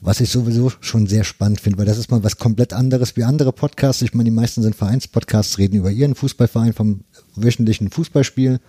was 0.04 0.20
ich 0.20 0.30
sowieso 0.30 0.72
schon 0.82 1.08
sehr 1.08 1.24
spannend 1.24 1.62
finde, 1.62 1.78
weil 1.80 1.86
das 1.86 1.98
ist 1.98 2.12
mal 2.12 2.24
was 2.24 2.38
komplett 2.38 2.74
anderes 2.74 3.16
wie 3.16 3.24
andere 3.24 3.54
Podcasts. 3.54 4.02
Ich 4.02 4.14
meine, 4.14 4.26
die 4.26 4.36
meisten 4.36 4.62
sind 4.62 4.76
Vereinspodcasts, 4.76 5.58
reden 5.58 5.78
über 5.78 5.92
ihren 5.92 6.14
Fußballverein 6.14 6.74
vom 6.74 7.02
wöchentlichen 7.36 7.90
Fußballspiel. 7.90 8.60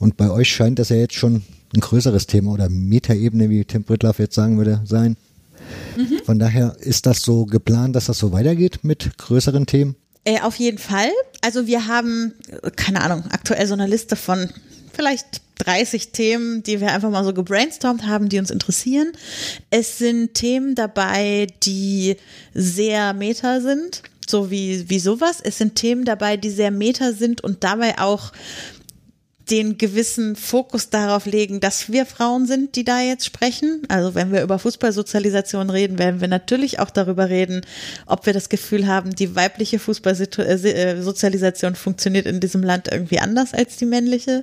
Und 0.00 0.16
bei 0.16 0.28
euch 0.28 0.52
scheint 0.52 0.80
das 0.80 0.88
ja 0.88 0.96
jetzt 0.96 1.14
schon 1.14 1.42
ein 1.72 1.80
größeres 1.80 2.26
Thema 2.26 2.50
oder 2.50 2.68
Metaebene, 2.68 3.48
wie 3.48 3.64
Tim 3.64 3.84
Brittlaff 3.84 4.18
jetzt 4.18 4.34
sagen 4.34 4.58
würde, 4.58 4.82
sein. 4.84 5.16
Mhm. 5.96 6.20
Von 6.24 6.40
daher 6.40 6.76
ist 6.80 7.06
das 7.06 7.22
so 7.22 7.46
geplant, 7.46 7.94
dass 7.94 8.06
das 8.06 8.18
so 8.18 8.32
weitergeht 8.32 8.80
mit 8.82 9.16
größeren 9.18 9.66
Themen? 9.66 9.94
Äh, 10.24 10.40
auf 10.40 10.56
jeden 10.56 10.78
Fall. 10.78 11.10
Also 11.42 11.68
wir 11.68 11.86
haben, 11.86 12.32
keine 12.74 13.02
Ahnung, 13.02 13.24
aktuell 13.30 13.66
so 13.68 13.74
eine 13.74 13.86
Liste 13.86 14.16
von 14.16 14.48
vielleicht 14.92 15.42
30 15.58 16.12
Themen, 16.12 16.62
die 16.62 16.80
wir 16.80 16.92
einfach 16.92 17.10
mal 17.10 17.24
so 17.24 17.32
gebrainstormt 17.32 18.06
haben, 18.06 18.28
die 18.28 18.38
uns 18.38 18.50
interessieren. 18.50 19.12
Es 19.70 19.98
sind 19.98 20.34
Themen 20.34 20.74
dabei, 20.74 21.46
die 21.62 22.16
sehr 22.54 23.12
meta 23.12 23.60
sind, 23.60 24.02
so 24.28 24.50
wie, 24.50 24.88
wie 24.88 24.98
sowas. 24.98 25.40
Es 25.42 25.58
sind 25.58 25.76
Themen 25.76 26.04
dabei, 26.04 26.36
die 26.36 26.50
sehr 26.50 26.70
meta 26.70 27.12
sind 27.12 27.42
und 27.42 27.64
dabei 27.64 27.98
auch 27.98 28.32
den 29.52 29.76
gewissen 29.76 30.34
Fokus 30.34 30.88
darauf 30.88 31.26
legen, 31.26 31.60
dass 31.60 31.92
wir 31.92 32.06
Frauen 32.06 32.46
sind, 32.46 32.74
die 32.74 32.84
da 32.84 33.02
jetzt 33.02 33.26
sprechen. 33.26 33.82
Also 33.88 34.14
wenn 34.14 34.32
wir 34.32 34.42
über 34.42 34.58
Fußballsozialisation 34.58 35.68
reden, 35.68 35.98
werden 35.98 36.22
wir 36.22 36.28
natürlich 36.28 36.78
auch 36.78 36.88
darüber 36.88 37.28
reden, 37.28 37.60
ob 38.06 38.24
wir 38.24 38.32
das 38.32 38.48
Gefühl 38.48 38.86
haben, 38.86 39.14
die 39.14 39.36
weibliche 39.36 39.78
Fußballsozialisation 39.78 41.74
funktioniert 41.74 42.24
in 42.24 42.40
diesem 42.40 42.62
Land 42.62 42.88
irgendwie 42.90 43.18
anders 43.18 43.52
als 43.52 43.76
die 43.76 43.84
männliche. 43.84 44.42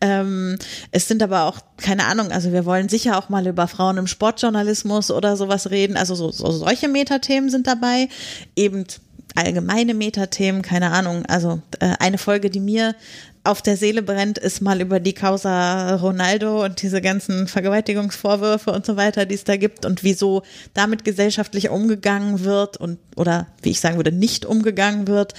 Ähm, 0.00 0.60
es 0.92 1.08
sind 1.08 1.24
aber 1.24 1.46
auch, 1.46 1.58
keine 1.76 2.04
Ahnung, 2.04 2.30
also 2.30 2.52
wir 2.52 2.64
wollen 2.64 2.88
sicher 2.88 3.18
auch 3.18 3.28
mal 3.28 3.48
über 3.48 3.66
Frauen 3.66 3.96
im 3.96 4.06
Sportjournalismus 4.06 5.10
oder 5.10 5.36
sowas 5.36 5.72
reden. 5.72 5.96
Also 5.96 6.14
so, 6.14 6.30
so 6.30 6.52
solche 6.52 6.86
Metathemen 6.86 7.50
sind 7.50 7.66
dabei. 7.66 8.08
Eben 8.54 8.84
allgemeine 9.34 9.94
Metathemen, 9.94 10.62
keine 10.62 10.92
Ahnung. 10.92 11.26
Also 11.26 11.60
äh, 11.80 11.94
eine 11.98 12.18
Folge, 12.18 12.48
die 12.48 12.60
mir 12.60 12.94
auf 13.46 13.62
der 13.62 13.76
Seele 13.76 14.02
brennt, 14.02 14.38
ist 14.38 14.60
mal 14.60 14.80
über 14.80 15.00
die 15.00 15.12
Causa 15.12 15.94
Ronaldo 15.96 16.64
und 16.64 16.82
diese 16.82 17.00
ganzen 17.00 17.48
Vergewaltigungsvorwürfe 17.48 18.72
und 18.72 18.84
so 18.84 18.96
weiter, 18.96 19.26
die 19.26 19.34
es 19.34 19.44
da 19.44 19.56
gibt 19.56 19.86
und 19.86 20.02
wieso 20.02 20.42
damit 20.74 21.04
gesellschaftlich 21.04 21.70
umgegangen 21.70 22.44
wird 22.44 22.76
und 22.76 22.98
oder 23.16 23.46
wie 23.62 23.70
ich 23.70 23.80
sagen 23.80 23.96
würde, 23.96 24.12
nicht 24.12 24.44
umgegangen 24.44 25.08
wird, 25.08 25.32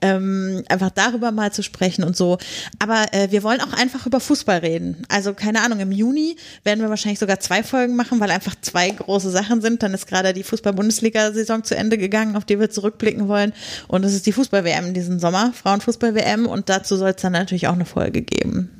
ähm, 0.00 0.62
einfach 0.68 0.90
darüber 0.90 1.32
mal 1.32 1.52
zu 1.52 1.62
sprechen 1.62 2.04
und 2.04 2.16
so. 2.16 2.38
Aber 2.78 3.06
äh, 3.12 3.30
wir 3.30 3.42
wollen 3.42 3.60
auch 3.60 3.72
einfach 3.72 4.06
über 4.06 4.20
Fußball 4.20 4.58
reden. 4.58 5.04
Also 5.08 5.34
keine 5.34 5.60
Ahnung, 5.62 5.80
im 5.80 5.90
Juni 5.90 6.36
werden 6.62 6.80
wir 6.80 6.90
wahrscheinlich 6.90 7.18
sogar 7.18 7.40
zwei 7.40 7.62
Folgen 7.62 7.96
machen, 7.96 8.20
weil 8.20 8.30
einfach 8.30 8.54
zwei 8.60 8.90
große 8.90 9.30
Sachen 9.30 9.60
sind. 9.60 9.82
Dann 9.82 9.92
ist 9.94 10.06
gerade 10.06 10.32
die 10.32 10.44
Fußball-Bundesliga-Saison 10.44 11.64
zu 11.64 11.76
Ende 11.76 11.98
gegangen, 11.98 12.36
auf 12.36 12.44
die 12.44 12.60
wir 12.60 12.70
zurückblicken 12.70 13.26
wollen. 13.26 13.52
Und 13.88 14.04
es 14.04 14.14
ist 14.14 14.26
die 14.26 14.32
Fußball-WM 14.32 14.94
diesen 14.94 15.18
Sommer, 15.18 15.52
Frauenfußball-WM. 15.52 16.46
Und 16.46 16.68
dazu 16.68 16.96
soll 16.96 17.10
es 17.10 17.22
dann 17.22 17.32
natürlich 17.32 17.53
natürlich 17.54 17.68
auch 17.68 17.74
eine 17.74 17.84
Folge 17.84 18.22
geben. 18.22 18.70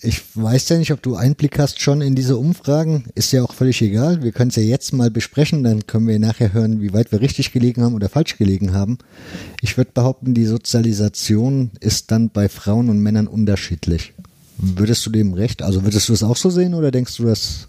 Ich 0.00 0.22
weiß 0.34 0.68
ja 0.68 0.76
nicht, 0.76 0.92
ob 0.92 1.02
du 1.02 1.16
Einblick 1.16 1.58
hast 1.58 1.80
schon 1.80 2.02
in 2.02 2.14
diese 2.14 2.36
Umfragen. 2.36 3.04
Ist 3.14 3.32
ja 3.32 3.42
auch 3.42 3.54
völlig 3.54 3.80
egal. 3.80 4.22
Wir 4.22 4.32
können 4.32 4.50
es 4.50 4.56
ja 4.56 4.62
jetzt 4.62 4.92
mal 4.92 5.10
besprechen, 5.10 5.64
dann 5.64 5.86
können 5.86 6.06
wir 6.06 6.18
nachher 6.18 6.52
hören, 6.52 6.82
wie 6.82 6.92
weit 6.92 7.10
wir 7.10 7.22
richtig 7.22 7.52
gelegen 7.52 7.82
haben 7.82 7.94
oder 7.94 8.10
falsch 8.10 8.36
gelegen 8.36 8.74
haben. 8.74 8.98
Ich 9.62 9.78
würde 9.78 9.92
behaupten, 9.94 10.34
die 10.34 10.44
Sozialisation 10.44 11.70
ist 11.80 12.10
dann 12.10 12.28
bei 12.28 12.50
Frauen 12.50 12.90
und 12.90 12.98
Männern 13.00 13.26
unterschiedlich. 13.26 14.12
Würdest 14.58 15.06
du 15.06 15.10
dem 15.10 15.32
recht? 15.32 15.62
Also 15.62 15.84
würdest 15.84 16.08
du 16.10 16.12
es 16.12 16.22
auch 16.22 16.36
so 16.36 16.50
sehen 16.50 16.74
oder 16.74 16.90
denkst 16.90 17.16
du, 17.16 17.24
dass 17.24 17.68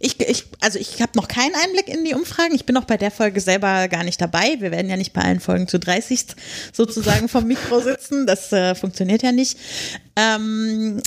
ich, 0.00 0.20
ich, 0.20 0.44
also 0.60 0.78
ich 0.78 1.00
habe 1.00 1.12
noch 1.16 1.28
keinen 1.28 1.54
Einblick 1.54 1.88
in 1.88 2.04
die 2.04 2.14
Umfragen. 2.14 2.54
Ich 2.54 2.66
bin 2.66 2.76
auch 2.76 2.84
bei 2.84 2.96
der 2.96 3.10
Folge 3.10 3.40
selber 3.40 3.88
gar 3.88 4.04
nicht 4.04 4.20
dabei. 4.20 4.56
Wir 4.58 4.70
werden 4.70 4.90
ja 4.90 4.96
nicht 4.96 5.12
bei 5.12 5.22
allen 5.22 5.40
Folgen 5.40 5.68
zu 5.68 5.78
30 5.78 6.26
sozusagen 6.72 7.28
vom 7.28 7.46
Mikro 7.46 7.80
sitzen. 7.80 8.26
Das 8.26 8.52
äh, 8.52 8.74
funktioniert 8.74 9.22
ja 9.22 9.32
nicht. 9.32 9.58
Ähm, 10.16 11.00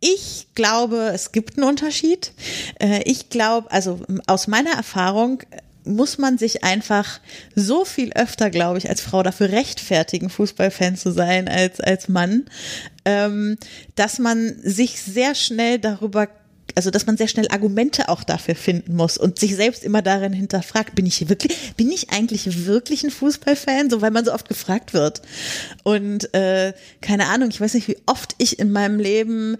ich 0.00 0.48
glaube, 0.54 1.12
es 1.14 1.32
gibt 1.32 1.56
einen 1.56 1.68
Unterschied. 1.68 2.32
Äh, 2.80 3.02
ich 3.04 3.30
glaube, 3.30 3.70
also 3.70 4.00
aus 4.26 4.48
meiner 4.48 4.72
Erfahrung 4.72 5.42
muss 5.84 6.18
man 6.18 6.38
sich 6.38 6.64
einfach 6.64 7.20
so 7.54 7.84
viel 7.84 8.12
öfter, 8.12 8.50
glaube 8.50 8.78
ich, 8.78 8.88
als 8.88 9.00
Frau 9.00 9.22
dafür 9.22 9.50
rechtfertigen, 9.50 10.30
Fußballfan 10.30 10.96
zu 10.96 11.10
sein 11.10 11.48
als 11.48 11.80
als 11.80 12.08
Mann, 12.08 12.44
ähm, 13.04 13.58
dass 13.94 14.18
man 14.18 14.56
sich 14.62 15.00
sehr 15.02 15.34
schnell 15.34 15.78
darüber 15.78 16.28
also 16.74 16.90
dass 16.90 17.06
man 17.06 17.16
sehr 17.16 17.28
schnell 17.28 17.48
Argumente 17.48 18.08
auch 18.08 18.24
dafür 18.24 18.54
finden 18.54 18.96
muss 18.96 19.18
und 19.18 19.38
sich 19.38 19.56
selbst 19.56 19.84
immer 19.84 20.02
darin 20.02 20.32
hinterfragt, 20.32 20.94
bin 20.94 21.06
ich 21.06 21.28
wirklich, 21.28 21.74
bin 21.76 21.90
ich 21.90 22.10
eigentlich 22.10 22.66
wirklich 22.66 23.04
ein 23.04 23.10
Fußballfan? 23.10 23.90
So, 23.90 24.00
weil 24.00 24.10
man 24.10 24.24
so 24.24 24.32
oft 24.32 24.48
gefragt 24.48 24.94
wird. 24.94 25.22
Und 25.82 26.32
äh, 26.34 26.72
keine 27.00 27.28
Ahnung, 27.28 27.50
ich 27.50 27.60
weiß 27.60 27.74
nicht, 27.74 27.88
wie 27.88 27.98
oft 28.06 28.34
ich 28.38 28.58
in 28.58 28.72
meinem 28.72 28.98
Leben 28.98 29.58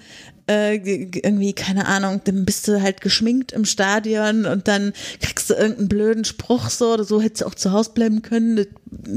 äh, 0.49 0.77
irgendwie, 0.77 1.53
keine 1.53 1.87
Ahnung, 1.87 2.21
dann 2.25 2.45
bist 2.45 2.67
du 2.67 2.83
halt 2.83 3.01
geschminkt 3.01 3.53
im 3.53 3.65
Stadion 3.65 4.47
und 4.47 4.67
dann 4.69 4.93
kriegst 5.21 5.51
du 5.51 5.55
irgendeinen 5.55 5.89
blöden 5.89 6.25
Spruch 6.25 6.71
so 6.71 6.95
oder 6.95 7.05
so, 7.05 7.21
hättest 7.21 7.43
du 7.43 7.47
auch 7.47 7.55
zu 7.55 7.73
Hause 7.73 7.91
bleiben 7.95 8.23
können. 8.23 8.67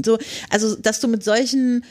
So, 0.04 0.18
also, 0.50 0.76
dass 0.76 1.00
du 1.00 1.08
mit 1.08 1.24
solchen 1.24 1.84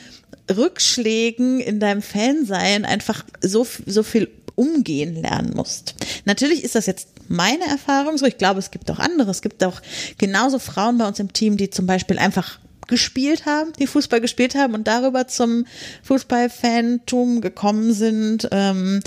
Rückschlägen 0.56 1.60
in 1.60 1.80
deinem 1.80 2.02
Fansein 2.02 2.86
einfach 2.86 3.26
so, 3.42 3.68
so 3.86 4.04
viel 4.04 4.30
umgehen 4.56 5.22
lernen 5.22 5.54
musst. 5.56 5.96
Natürlich 6.26 6.64
ist 6.64 6.76
das 6.76 6.86
jetzt 6.86 7.10
meine 7.28 7.66
Erfahrung 7.66 8.18
so. 8.18 8.26
Ich 8.26 8.38
glaube, 8.38 8.60
es 8.60 8.72
gibt 8.72 8.90
auch 8.92 9.00
andere. 9.00 9.32
Es 9.32 9.42
gibt 9.42 9.64
auch 9.64 9.82
genauso 10.18 10.60
Frauen 10.60 10.98
bei 10.98 11.08
uns 11.08 11.20
im 11.20 11.34
Team, 11.34 11.58
die 11.58 11.70
zum 11.70 11.86
Beispiel 11.86 12.18
einfach 12.18 12.60
gespielt 12.88 13.46
haben, 13.46 13.74
die 13.80 13.88
Fußball 13.88 14.22
gespielt 14.22 14.56
haben 14.56 14.74
und 14.74 14.88
darüber 14.88 15.28
zum 15.28 15.66
Fußballfantum 16.04 17.42
gekommen 17.42 17.94
sind. 17.94 18.48
Ähm, 18.52 19.02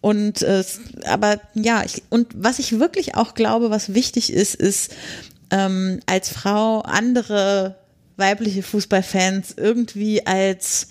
und 0.00 0.42
äh, 0.42 0.64
aber 1.06 1.40
ja, 1.54 1.82
ich, 1.84 2.02
und 2.10 2.28
was 2.36 2.58
ich 2.58 2.78
wirklich 2.78 3.16
auch 3.16 3.34
glaube, 3.34 3.70
was 3.70 3.94
wichtig 3.94 4.32
ist, 4.32 4.54
ist 4.54 4.94
ähm, 5.50 6.00
als 6.06 6.28
Frau 6.28 6.80
andere 6.80 7.76
weibliche 8.16 8.62
Fußballfans 8.62 9.54
irgendwie 9.56 10.24
als 10.26 10.88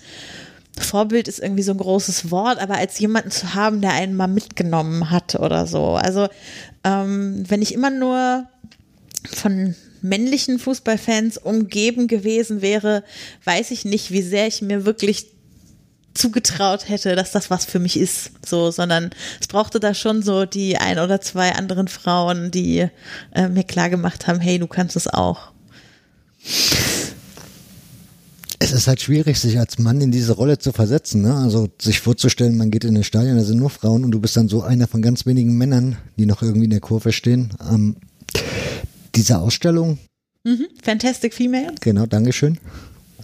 Vorbild 0.78 1.28
ist 1.28 1.38
irgendwie 1.38 1.62
so 1.62 1.72
ein 1.72 1.78
großes 1.78 2.30
Wort, 2.30 2.58
aber 2.58 2.76
als 2.76 2.98
jemanden 2.98 3.30
zu 3.30 3.54
haben, 3.54 3.80
der 3.80 3.92
einen 3.92 4.14
mal 4.16 4.26
mitgenommen 4.26 5.10
hat 5.10 5.36
oder 5.36 5.66
so. 5.66 5.94
Also 5.94 6.28
ähm, 6.82 7.44
wenn 7.48 7.62
ich 7.62 7.74
immer 7.74 7.90
nur 7.90 8.46
von 9.32 9.74
männlichen 10.02 10.58
Fußballfans 10.58 11.38
umgeben 11.38 12.08
gewesen 12.08 12.60
wäre, 12.60 13.04
weiß 13.44 13.70
ich 13.70 13.84
nicht, 13.84 14.10
wie 14.10 14.22
sehr 14.22 14.46
ich 14.46 14.62
mir 14.62 14.84
wirklich 14.84 15.28
zugetraut 16.14 16.88
hätte, 16.88 17.16
dass 17.16 17.32
das 17.32 17.50
was 17.50 17.64
für 17.64 17.78
mich 17.78 17.98
ist, 17.98 18.30
so, 18.46 18.70
sondern 18.70 19.10
es 19.40 19.48
brauchte 19.48 19.80
da 19.80 19.94
schon 19.94 20.22
so 20.22 20.44
die 20.44 20.76
ein 20.76 20.98
oder 20.98 21.20
zwei 21.20 21.52
anderen 21.52 21.88
Frauen, 21.88 22.50
die 22.50 22.86
äh, 23.34 23.48
mir 23.48 23.64
klar 23.64 23.90
gemacht 23.90 24.26
haben, 24.26 24.40
hey, 24.40 24.58
du 24.58 24.66
kannst 24.66 24.94
es 24.96 25.08
auch. 25.08 25.52
Es 28.58 28.72
ist 28.72 28.86
halt 28.86 29.00
schwierig, 29.00 29.38
sich 29.38 29.58
als 29.58 29.78
Mann 29.78 30.00
in 30.00 30.10
diese 30.10 30.32
Rolle 30.32 30.58
zu 30.58 30.72
versetzen. 30.72 31.22
Ne? 31.22 31.34
Also 31.34 31.68
sich 31.80 32.00
vorzustellen, 32.00 32.56
man 32.56 32.70
geht 32.70 32.84
in 32.84 32.96
ein 32.96 33.04
Stadion, 33.04 33.36
da 33.36 33.44
sind 33.44 33.58
nur 33.58 33.70
Frauen 33.70 34.04
und 34.04 34.10
du 34.10 34.20
bist 34.20 34.36
dann 34.36 34.48
so 34.48 34.62
einer 34.62 34.86
von 34.86 35.02
ganz 35.02 35.26
wenigen 35.26 35.56
Männern, 35.56 35.96
die 36.16 36.26
noch 36.26 36.42
irgendwie 36.42 36.64
in 36.64 36.70
der 36.70 36.80
Kurve 36.80 37.12
stehen. 37.12 37.50
Ähm, 37.70 37.96
diese 39.14 39.38
Ausstellung. 39.38 39.98
Mhm, 40.44 40.66
Fantastic 40.82 41.34
Female. 41.34 41.74
Genau, 41.80 42.06
Dankeschön. 42.06 42.58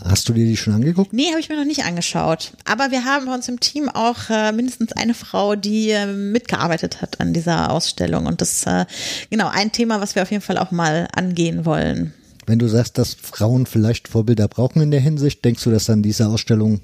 Hast 0.03 0.29
du 0.29 0.33
dir 0.33 0.47
die 0.47 0.57
schon 0.57 0.73
angeguckt? 0.73 1.13
Nee, 1.13 1.29
habe 1.29 1.41
ich 1.41 1.49
mir 1.49 1.57
noch 1.57 1.67
nicht 1.67 1.85
angeschaut. 1.85 2.53
Aber 2.65 2.91
wir 2.91 3.05
haben 3.05 3.27
bei 3.27 3.35
uns 3.35 3.49
im 3.49 3.61
Team 3.61 3.89
auch 3.89 4.31
äh, 4.31 4.51
mindestens 4.53 4.93
eine 4.93 5.13
Frau, 5.13 5.57
die 5.57 5.91
äh, 5.91 6.07
mitgearbeitet 6.07 7.03
hat 7.03 7.21
an 7.21 7.35
dieser 7.35 7.71
Ausstellung. 7.71 8.27
Und 8.27 8.41
das 8.41 8.53
ist 8.53 8.67
äh, 8.67 8.87
genau 9.31 9.49
ein 9.49 9.73
Thema, 9.73 10.01
was 10.01 10.15
wir 10.15 10.23
auf 10.23 10.31
jeden 10.31 10.43
Fall 10.43 10.57
auch 10.57 10.71
mal 10.71 11.09
angehen 11.13 11.67
wollen. 11.67 12.15
Wenn 12.51 12.59
du 12.59 12.67
sagst, 12.67 12.99
dass 12.99 13.15
Frauen 13.15 13.65
vielleicht 13.65 14.09
Vorbilder 14.09 14.49
brauchen 14.49 14.83
in 14.83 14.91
der 14.91 14.99
Hinsicht, 14.99 15.45
denkst 15.45 15.63
du, 15.63 15.71
dass 15.71 15.85
dann 15.85 16.03
diese 16.03 16.27
Ausstellung 16.27 16.81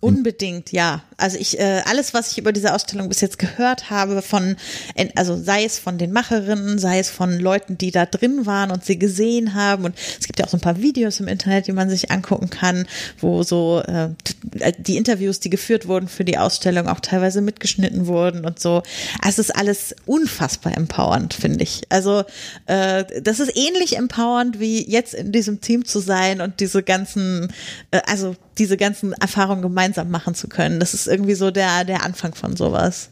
Unbedingt, 0.00 0.70
ja. 0.70 1.02
Also 1.16 1.38
ich, 1.38 1.58
äh, 1.58 1.82
alles, 1.84 2.14
was 2.14 2.30
ich 2.30 2.38
über 2.38 2.52
diese 2.52 2.72
Ausstellung 2.72 3.08
bis 3.08 3.20
jetzt 3.20 3.38
gehört 3.38 3.90
habe, 3.90 4.22
von, 4.22 4.54
also 5.16 5.36
sei 5.36 5.64
es 5.64 5.80
von 5.80 5.98
den 5.98 6.12
Macherinnen, 6.12 6.78
sei 6.78 7.00
es 7.00 7.10
von 7.10 7.40
Leuten, 7.40 7.76
die 7.76 7.90
da 7.90 8.06
drin 8.06 8.46
waren 8.46 8.70
und 8.70 8.84
sie 8.84 8.96
gesehen 8.96 9.54
haben. 9.54 9.84
Und 9.84 9.96
es 10.20 10.26
gibt 10.26 10.38
ja 10.38 10.46
auch 10.46 10.50
so 10.50 10.56
ein 10.56 10.60
paar 10.60 10.80
Videos 10.80 11.18
im 11.18 11.26
Internet, 11.26 11.66
die 11.66 11.72
man 11.72 11.90
sich 11.90 12.12
angucken 12.12 12.48
kann, 12.48 12.86
wo 13.18 13.42
so 13.42 13.82
äh, 13.86 14.10
die 14.78 14.96
Interviews, 14.96 15.40
die 15.40 15.50
geführt 15.50 15.88
wurden 15.88 16.06
für 16.06 16.24
die 16.24 16.38
Ausstellung, 16.38 16.86
auch 16.86 17.00
teilweise 17.00 17.40
mitgeschnitten 17.40 18.06
wurden 18.06 18.44
und 18.44 18.60
so. 18.60 18.84
Es 19.26 19.40
ist 19.40 19.54
alles 19.56 19.96
unfassbar 20.06 20.76
empowernd, 20.76 21.34
finde 21.34 21.64
ich. 21.64 21.82
Also 21.88 22.22
äh, 22.66 23.04
das 23.20 23.40
ist 23.40 23.56
ähnlich 23.56 23.96
empowernd 23.96 24.60
wie 24.60 24.88
jetzt 24.88 25.14
in 25.14 25.32
diesem 25.32 25.60
Team 25.60 25.84
zu 25.84 25.98
sein 25.98 26.40
und 26.40 26.60
diese 26.60 26.84
ganzen, 26.84 27.52
äh, 27.90 28.00
also 28.06 28.36
diese 28.58 28.76
ganzen 28.76 29.12
Erfahrungen 29.12 29.62
gemeinsam 29.62 30.10
machen 30.10 30.34
zu 30.34 30.48
können. 30.48 30.80
Das 30.80 30.94
ist 30.94 31.06
irgendwie 31.06 31.34
so 31.34 31.50
der, 31.50 31.84
der 31.84 32.04
Anfang 32.04 32.34
von 32.34 32.56
sowas. 32.56 33.10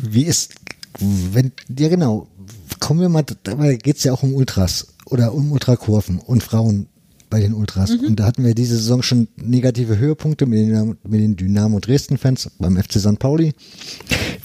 Wie 0.00 0.24
ist, 0.24 0.54
wenn, 0.98 1.52
ja 1.76 1.88
genau, 1.88 2.28
kommen 2.80 3.00
wir 3.00 3.08
mal, 3.08 3.24
da 3.42 3.54
geht 3.74 3.96
es 3.96 4.04
ja 4.04 4.12
auch 4.12 4.22
um 4.22 4.34
Ultras 4.34 4.88
oder 5.06 5.34
um 5.34 5.52
Ultrakurven 5.52 6.18
und 6.18 6.42
Frauen 6.42 6.88
bei 7.30 7.40
den 7.40 7.54
Ultras. 7.54 7.90
Mhm. 7.90 8.06
Und 8.06 8.20
da 8.20 8.26
hatten 8.26 8.44
wir 8.44 8.54
diese 8.54 8.76
Saison 8.76 9.02
schon 9.02 9.26
negative 9.36 9.98
Höhepunkte 9.98 10.46
mit 10.46 10.60
den, 10.60 10.96
mit 11.02 11.20
den 11.20 11.34
Dynamo 11.34 11.80
Dresden-Fans 11.80 12.50
beim 12.60 12.76
FC 12.76 13.00
St. 13.00 13.18
Pauli. 13.18 13.54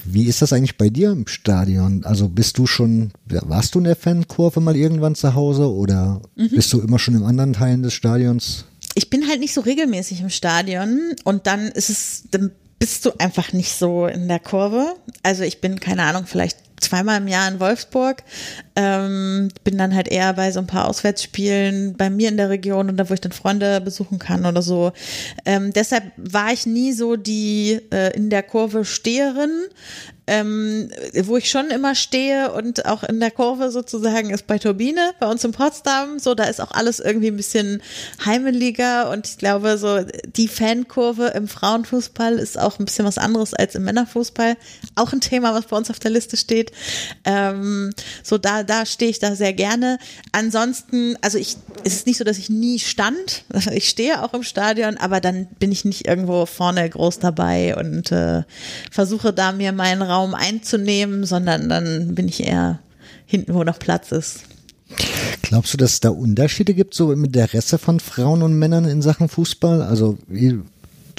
Wie 0.06 0.24
ist 0.24 0.42
das 0.42 0.54
eigentlich 0.54 0.78
bei 0.78 0.90
dir 0.90 1.12
im 1.12 1.28
Stadion? 1.28 2.04
Also 2.04 2.30
bist 2.30 2.58
du 2.58 2.66
schon, 2.66 3.12
warst 3.28 3.76
du 3.76 3.80
in 3.80 3.86
der 3.86 3.96
Fankurve 3.96 4.60
mal 4.60 4.76
irgendwann 4.76 5.14
zu 5.14 5.36
Hause 5.36 5.72
oder 5.72 6.22
mhm. 6.36 6.50
bist 6.50 6.74
du 6.74 6.82
immer 6.82 6.98
schon 6.98 7.14
in 7.14 7.24
anderen 7.24 7.54
Teilen 7.54 7.84
des 7.84 7.94
Stadions? 7.94 8.66
Ich 9.00 9.10
bin 9.10 9.30
halt 9.30 9.40
nicht 9.40 9.54
so 9.54 9.62
regelmäßig 9.62 10.20
im 10.20 10.30
Stadion 10.30 11.16
und 11.24 11.48
dann 11.48 11.70
ist 11.70 11.90
es, 11.90 12.24
dann 12.32 12.52
bist 12.80 13.06
du 13.06 13.12
einfach 13.18 13.54
nicht 13.54 13.72
so 13.72 14.08
in 14.08 14.28
der 14.28 14.42
Kurve. 14.42 14.94
Also 15.24 15.44
ich 15.44 15.62
bin, 15.62 15.80
keine 15.80 16.04
Ahnung, 16.04 16.26
vielleicht 16.26 16.69
zweimal 16.80 17.18
im 17.18 17.28
Jahr 17.28 17.48
in 17.48 17.60
Wolfsburg. 17.60 18.24
Ähm, 18.76 19.50
bin 19.64 19.78
dann 19.78 19.96
halt 19.96 20.08
eher 20.08 20.34
bei 20.34 20.52
so 20.52 20.60
ein 20.60 20.68
paar 20.68 20.88
Auswärtsspielen 20.88 21.96
bei 21.98 22.10
mir 22.10 22.30
in 22.30 22.38
der 22.38 22.50
Region 22.50 22.90
und 22.90 22.98
da, 22.98 23.10
wo 23.10 23.14
ich 23.14 23.22
dann 23.22 23.32
Freunde 23.32 23.82
besuchen 23.82 24.20
kann 24.20 24.46
oder 24.46 24.62
so. 24.62 24.92
Ähm, 25.46 25.74
deshalb 25.74 26.04
war 26.18 26.52
ich 26.52 26.66
nie 26.66 26.94
so 26.94 27.16
die 27.16 27.80
äh, 27.92 28.16
in 28.16 28.30
der 28.30 28.44
Kurve 28.44 28.86
Steherin 28.86 29.52
ähm, 30.30 30.92
wo 31.24 31.38
ich 31.38 31.50
schon 31.50 31.72
immer 31.72 31.96
stehe 31.96 32.52
und 32.54 32.86
auch 32.86 33.04
in 33.04 33.20
der 33.20 33.32
Kurve 33.32 33.72
sozusagen 33.72 34.30
ist 34.30 34.46
bei 34.46 34.60
Turbine, 34.60 35.14
bei 35.20 35.28
uns 35.28 35.44
in 35.44 35.54
Potsdam. 35.54 36.20
So, 36.20 36.36
da 36.36 36.44
ist 36.44 36.62
auch 36.62 36.70
alles 36.70 37.00
irgendwie 37.00 37.30
ein 37.30 37.36
bisschen 37.36 37.82
heimeliger 38.24 39.10
und 39.10 39.28
ich 39.28 39.40
glaube, 39.40 39.80
so 39.80 40.06
die 40.36 40.48
Fankurve 40.48 41.30
im 41.30 41.48
Frauenfußball 41.48 42.38
ist 42.38 42.60
auch 42.60 42.78
ein 42.78 42.86
bisschen 42.86 43.06
was 43.06 43.18
anderes 43.18 43.56
als 43.56 43.74
im 43.74 43.84
Männerfußball. 43.86 44.56
Auch 44.94 45.14
ein 45.14 45.22
Thema, 45.22 45.56
was 45.56 45.66
bei 45.66 45.76
uns 45.76 45.90
auf 45.90 45.98
der 45.98 46.12
Liste 46.12 46.38
steht. 46.38 46.69
Ähm, 47.24 47.92
so, 48.24 48.38
da, 48.38 48.64
da 48.64 48.86
stehe 48.86 49.12
ich 49.12 49.20
da 49.20 49.36
sehr 49.36 49.54
gerne. 49.54 49.98
Ansonsten, 50.32 51.16
also 51.22 51.38
ich, 51.38 51.58
es 51.84 51.96
ist 51.96 52.08
nicht 52.08 52.18
so, 52.18 52.24
dass 52.24 52.38
ich 52.38 52.50
nie 52.50 52.80
stand. 52.80 53.46
Ich 53.72 53.90
stehe 53.90 54.24
auch 54.24 54.34
im 54.34 54.44
Stadion, 54.44 54.98
aber 54.98 55.22
dann 55.22 55.48
bin 55.60 55.72
ich 55.72 55.86
nicht 55.86 56.08
irgendwo 56.08 56.46
vorne 56.46 56.90
groß 56.90 57.20
dabei 57.20 57.76
und 57.76 58.12
äh, 58.12 58.44
versuche 58.92 59.32
da 59.32 59.52
mir 59.52 59.72
meinen 59.72 60.02
Raum 60.02 60.34
einzunehmen, 60.34 61.24
sondern 61.26 61.70
dann 61.70 62.16
bin 62.16 62.28
ich 62.28 62.44
eher 62.44 62.80
hinten, 63.26 63.54
wo 63.54 63.64
noch 63.64 63.80
Platz 63.80 64.12
ist. 64.12 64.40
Glaubst 65.44 65.74
du, 65.74 65.78
dass 65.78 65.94
es 65.94 66.00
da 66.00 66.10
Unterschiede 66.10 66.74
gibt, 66.74 66.94
so 66.94 67.12
im 67.12 67.24
Interesse 67.24 67.78
von 67.78 68.00
Frauen 68.00 68.42
und 68.42 68.58
Männern 68.58 68.86
in 68.86 69.02
Sachen 69.02 69.30
Fußball? 69.30 69.82
Also, 69.82 70.18
wie 70.28 70.60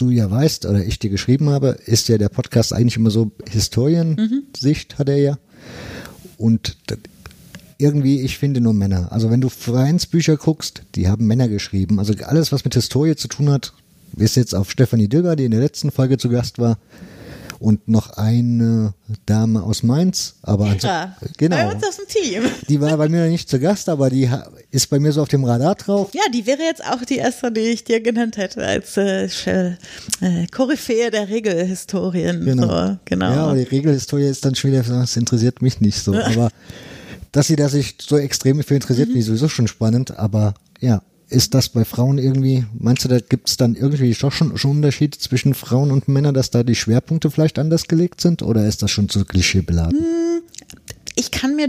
du 0.00 0.10
ja 0.10 0.30
weißt, 0.30 0.66
oder 0.66 0.84
ich 0.84 0.98
dir 0.98 1.10
geschrieben 1.10 1.50
habe, 1.50 1.78
ist 1.84 2.08
ja 2.08 2.18
der 2.18 2.28
Podcast 2.28 2.72
eigentlich 2.72 2.96
immer 2.96 3.10
so 3.10 3.32
Historiensicht, 3.48 4.92
mhm. 4.92 4.98
hat 4.98 5.08
er 5.08 5.16
ja. 5.16 5.38
Und 6.36 6.76
irgendwie, 7.78 8.20
ich 8.20 8.38
finde 8.38 8.60
nur 8.60 8.74
Männer. 8.74 9.10
Also, 9.10 9.30
wenn 9.30 9.40
du 9.40 9.48
Vereinsbücher 9.48 10.36
guckst, 10.36 10.82
die 10.94 11.08
haben 11.08 11.26
Männer 11.26 11.48
geschrieben. 11.48 11.98
Also, 11.98 12.14
alles, 12.24 12.52
was 12.52 12.64
mit 12.64 12.74
Historie 12.74 13.16
zu 13.16 13.28
tun 13.28 13.50
hat, 13.50 13.72
ist 14.16 14.36
jetzt 14.36 14.54
auf 14.54 14.70
Stefanie 14.70 15.08
Dilger, 15.08 15.36
die 15.36 15.44
in 15.44 15.50
der 15.50 15.60
letzten 15.60 15.90
Folge 15.90 16.18
zu 16.18 16.28
Gast 16.28 16.58
war, 16.58 16.78
und 17.60 17.88
noch 17.88 18.16
eine 18.16 18.94
Dame 19.26 19.62
aus 19.62 19.82
Mainz. 19.82 20.36
Aber 20.42 20.74
ja, 20.80 21.14
genau. 21.36 21.56
Bei 21.56 21.74
uns 21.74 21.84
aus 21.86 21.96
dem 21.98 22.08
Team. 22.08 22.42
Die 22.68 22.80
war 22.80 22.96
bei 22.96 23.08
mir 23.08 23.28
nicht 23.28 23.50
zu 23.50 23.60
Gast, 23.60 23.90
aber 23.90 24.08
die 24.08 24.28
ist 24.70 24.88
bei 24.88 24.98
mir 24.98 25.12
so 25.12 25.20
auf 25.20 25.28
dem 25.28 25.44
Radar 25.44 25.74
drauf. 25.74 26.10
Ja, 26.14 26.22
die 26.32 26.46
wäre 26.46 26.62
jetzt 26.62 26.82
auch 26.82 27.04
die 27.04 27.18
erste, 27.18 27.52
die 27.52 27.60
ich 27.60 27.84
dir 27.84 28.00
genannt 28.00 28.38
hätte 28.38 28.66
als 28.66 28.96
äh, 28.96 29.26
äh, 29.26 30.46
Koryphäe 30.50 31.10
der 31.10 31.28
Regelhistorien. 31.28 32.44
Genau. 32.46 32.66
So, 32.66 32.96
genau. 33.04 33.30
Ja, 33.30 33.44
aber 33.44 33.56
die 33.56 33.64
Regelhistorie 33.64 34.26
ist 34.26 34.42
dann 34.44 34.54
schon 34.54 34.72
wieder, 34.72 34.82
das 34.82 35.16
interessiert 35.18 35.60
mich 35.60 35.80
nicht 35.82 35.98
so. 35.98 36.14
Aber 36.30 36.50
dass 37.32 37.46
sie 37.46 37.56
da 37.56 37.68
sich 37.68 37.96
so 38.00 38.16
extrem 38.16 38.62
für 38.62 38.74
interessiert, 38.74 39.08
mhm. 39.08 39.12
finde 39.12 39.20
ich 39.20 39.26
sowieso 39.26 39.48
schon 39.48 39.68
spannend. 39.68 40.18
Aber 40.18 40.54
ja, 40.80 41.02
ist 41.30 41.54
das 41.54 41.68
bei 41.68 41.84
Frauen 41.84 42.18
irgendwie, 42.18 42.64
meinst 42.78 43.04
du, 43.04 43.08
da 43.08 43.18
gibt 43.20 43.48
es 43.48 43.56
dann 43.56 43.74
irgendwie 43.74 44.12
doch 44.12 44.32
schon, 44.32 44.56
schon 44.58 44.72
Unterschiede 44.72 45.16
zwischen 45.18 45.54
Frauen 45.54 45.90
und 45.90 46.08
Männern, 46.08 46.34
dass 46.34 46.50
da 46.50 46.62
die 46.62 46.74
Schwerpunkte 46.74 47.30
vielleicht 47.30 47.58
anders 47.58 47.88
gelegt 47.88 48.20
sind 48.20 48.42
oder 48.42 48.66
ist 48.66 48.82
das 48.82 48.90
schon 48.90 49.08
zu 49.08 49.24
klischeebeladen? 49.24 49.98
Hm, 49.98 50.42
ich 51.14 51.30
kann 51.30 51.56
mir 51.56 51.68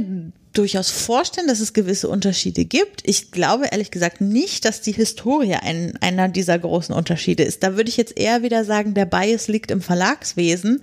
durchaus 0.54 0.89
vorstellen, 0.89 1.47
dass 1.47 1.60
es 1.60 1.74
gewisse 1.74 2.10
Unterschiede 2.10 2.65
gibt. 2.65 3.02
Ich 3.06 3.32
glaube 3.32 3.67
ehrlich 3.71 3.91
gesagt 3.91 4.19
nicht, 4.19 4.65
dass 4.65 4.82
die 4.82 4.91
Historie 4.91 5.56
ein, 5.56 5.97
einer 6.02 6.28
dieser 6.28 6.60
großen 6.60 6.93
Unterschiede 6.93 7.43
ist. 7.43 7.63
Da 7.63 7.78
würde 7.78 7.89
ich 7.89 7.97
jetzt 7.97 8.17
eher 8.17 8.43
wieder 8.43 8.65
sagen, 8.65 8.93
der 8.93 9.06
Bias 9.06 9.47
liegt 9.47 9.71
im 9.71 9.82
Verlagswesen, 9.82 10.82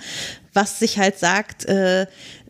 was 0.54 0.78
sich 0.78 0.98
halt 0.98 1.18
sagt, 1.18 1.66
äh, 1.66 2.06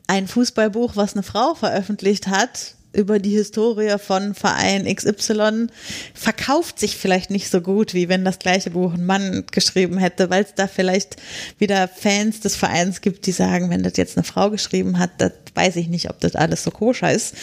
ein 0.07 0.29
Fußballbuch, 0.29 0.97
was 0.97 1.15
eine 1.15 1.23
Frau 1.23 1.55
veröffentlicht 1.55 2.29
hat, 2.29 2.77
über 2.93 3.19
die 3.19 3.31
Historie 3.31 3.97
von 3.99 4.35
Verein 4.35 4.85
XY 4.85 5.67
verkauft 6.15 6.79
sich 6.79 6.97
vielleicht 6.97 7.31
nicht 7.31 7.51
so 7.51 7.61
gut, 7.61 7.95
wie 7.95 8.09
wenn 8.09 8.25
das 8.25 8.39
gleiche 8.39 8.71
Buch 8.71 8.95
ein 8.95 9.05
Mann 9.05 9.45
geschrieben 9.51 9.99
hätte, 9.99 10.31
weil 10.31 10.45
es 10.45 10.55
da 10.55 10.67
vielleicht 10.67 11.17
wieder 11.59 11.87
Fans 11.89 12.41
des 12.41 12.57
Vereins 12.57 13.01
gibt, 13.01 13.27
die 13.27 13.33
sagen, 13.33 13.71
wenn 13.71 13.83
das 13.83 13.97
jetzt 13.97 14.17
eine 14.17 14.25
Frau 14.25 14.51
geschrieben 14.51 14.99
hat, 14.99 15.11
das 15.19 15.33
weiß 15.55 15.77
ich 15.77 15.89
nicht, 15.89 16.09
ob 16.09 16.21
das 16.21 16.35
alles 16.35 16.65
so 16.65 16.71
koscher 16.71 17.13
ist. 17.13 17.35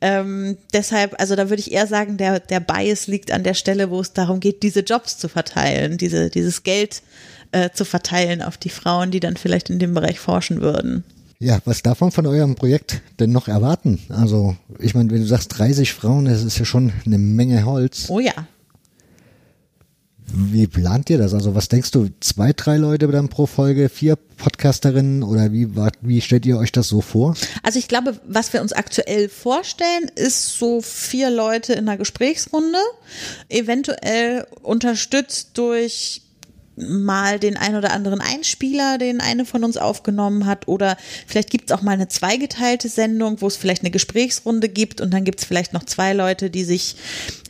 Ähm, 0.00 0.56
deshalb, 0.72 1.20
also 1.20 1.36
da 1.36 1.50
würde 1.50 1.60
ich 1.60 1.72
eher 1.72 1.86
sagen, 1.86 2.16
der, 2.16 2.40
der 2.40 2.60
Bias 2.60 3.06
liegt 3.06 3.30
an 3.30 3.42
der 3.42 3.54
Stelle, 3.54 3.90
wo 3.90 4.00
es 4.00 4.12
darum 4.12 4.40
geht, 4.40 4.62
diese 4.62 4.80
Jobs 4.80 5.18
zu 5.18 5.28
verteilen, 5.28 5.98
diese, 5.98 6.30
dieses 6.30 6.62
Geld 6.62 7.02
äh, 7.52 7.70
zu 7.70 7.84
verteilen 7.84 8.42
auf 8.42 8.56
die 8.56 8.70
Frauen, 8.70 9.10
die 9.10 9.20
dann 9.20 9.36
vielleicht 9.36 9.70
in 9.70 9.78
dem 9.78 9.94
Bereich 9.94 10.18
forschen 10.18 10.60
würden. 10.60 11.04
Ja, 11.44 11.58
was 11.66 11.82
darf 11.82 12.00
man 12.00 12.10
von 12.10 12.26
eurem 12.26 12.54
Projekt 12.54 13.02
denn 13.20 13.30
noch 13.30 13.48
erwarten? 13.48 14.00
Also, 14.08 14.56
ich 14.78 14.94
meine, 14.94 15.10
wenn 15.10 15.20
du 15.20 15.26
sagst 15.26 15.58
30 15.58 15.92
Frauen, 15.92 16.24
das 16.24 16.42
ist 16.42 16.58
ja 16.58 16.64
schon 16.64 16.90
eine 17.04 17.18
Menge 17.18 17.66
Holz. 17.66 18.06
Oh 18.08 18.18
ja. 18.18 18.32
Wie 20.26 20.66
plant 20.66 21.10
ihr 21.10 21.18
das? 21.18 21.34
Also, 21.34 21.54
was 21.54 21.68
denkst 21.68 21.90
du? 21.90 22.08
Zwei, 22.20 22.54
drei 22.54 22.78
Leute 22.78 23.08
dann 23.08 23.28
pro 23.28 23.44
Folge, 23.44 23.90
vier 23.90 24.16
Podcasterinnen 24.16 25.22
oder 25.22 25.52
wie, 25.52 25.68
wie 26.00 26.22
stellt 26.22 26.46
ihr 26.46 26.56
euch 26.56 26.72
das 26.72 26.88
so 26.88 27.02
vor? 27.02 27.36
Also, 27.62 27.78
ich 27.78 27.88
glaube, 27.88 28.18
was 28.26 28.54
wir 28.54 28.62
uns 28.62 28.72
aktuell 28.72 29.28
vorstellen, 29.28 30.10
ist 30.14 30.58
so 30.58 30.80
vier 30.80 31.28
Leute 31.28 31.74
in 31.74 31.80
einer 31.80 31.98
Gesprächsrunde, 31.98 32.78
eventuell 33.50 34.46
unterstützt 34.62 35.50
durch 35.58 36.22
mal 36.76 37.38
den 37.38 37.56
ein 37.56 37.76
oder 37.76 37.92
anderen 37.92 38.20
Einspieler, 38.20 38.98
den 38.98 39.20
eine 39.20 39.44
von 39.44 39.64
uns 39.64 39.76
aufgenommen 39.76 40.46
hat. 40.46 40.68
Oder 40.68 40.96
vielleicht 41.26 41.50
gibt 41.50 41.70
es 41.70 41.76
auch 41.76 41.82
mal 41.82 41.92
eine 41.92 42.08
zweigeteilte 42.08 42.88
Sendung, 42.88 43.40
wo 43.40 43.46
es 43.46 43.56
vielleicht 43.56 43.82
eine 43.82 43.90
Gesprächsrunde 43.90 44.68
gibt 44.68 45.00
und 45.00 45.12
dann 45.12 45.24
gibt 45.24 45.40
es 45.40 45.44
vielleicht 45.46 45.72
noch 45.72 45.84
zwei 45.84 46.12
Leute, 46.12 46.50
die 46.50 46.64
sich 46.64 46.96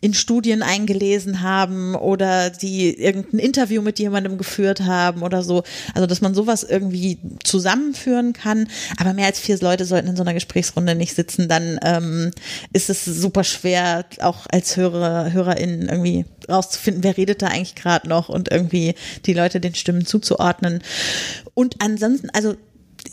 in 0.01 0.13
Studien 0.13 0.63
eingelesen 0.63 1.41
haben 1.41 1.95
oder 1.95 2.51
die 2.51 2.91
irgendein 2.91 3.41
Interview 3.41 3.81
mit 3.81 3.99
jemandem 3.99 4.37
geführt 4.37 4.83
haben 4.83 5.23
oder 5.23 5.43
so. 5.43 5.63
Also, 5.95 6.07
dass 6.07 6.21
man 6.21 6.35
sowas 6.35 6.63
irgendwie 6.63 7.19
zusammenführen 7.43 8.35
kann. 8.35 8.69
Aber 8.99 9.15
mehr 9.15 9.27
als 9.27 9.39
vier 9.39 9.59
Leute 9.61 9.87
sollten 9.87 10.09
in 10.09 10.17
so 10.17 10.23
einer 10.23 10.35
Gesprächsrunde 10.35 10.95
nicht 10.95 11.15
sitzen. 11.15 11.49
Dann 11.49 11.81
ähm, 11.83 12.33
ist 12.75 12.91
es 12.91 13.07
super 13.07 13.45
schwer, 13.45 14.05
auch 14.21 14.47
als 14.51 14.77
Hörer, 14.77 15.33
HörerInnen 15.33 15.89
irgendwie 15.89 16.27
rauszufinden, 16.49 17.03
wer 17.03 17.17
redet 17.17 17.43
da 17.43 17.49
eigentlich 17.49 17.75
gerade 17.75 18.09
noch 18.09 18.29
und 18.29 18.51
irgendwie 18.51 18.95
die 19.27 19.35
Leute 19.35 19.61
den 19.61 19.75
Stimmen 19.75 20.07
zuzuordnen. 20.07 20.83
Und 21.55 21.77
ansonsten, 21.81 22.31
also 22.31 22.55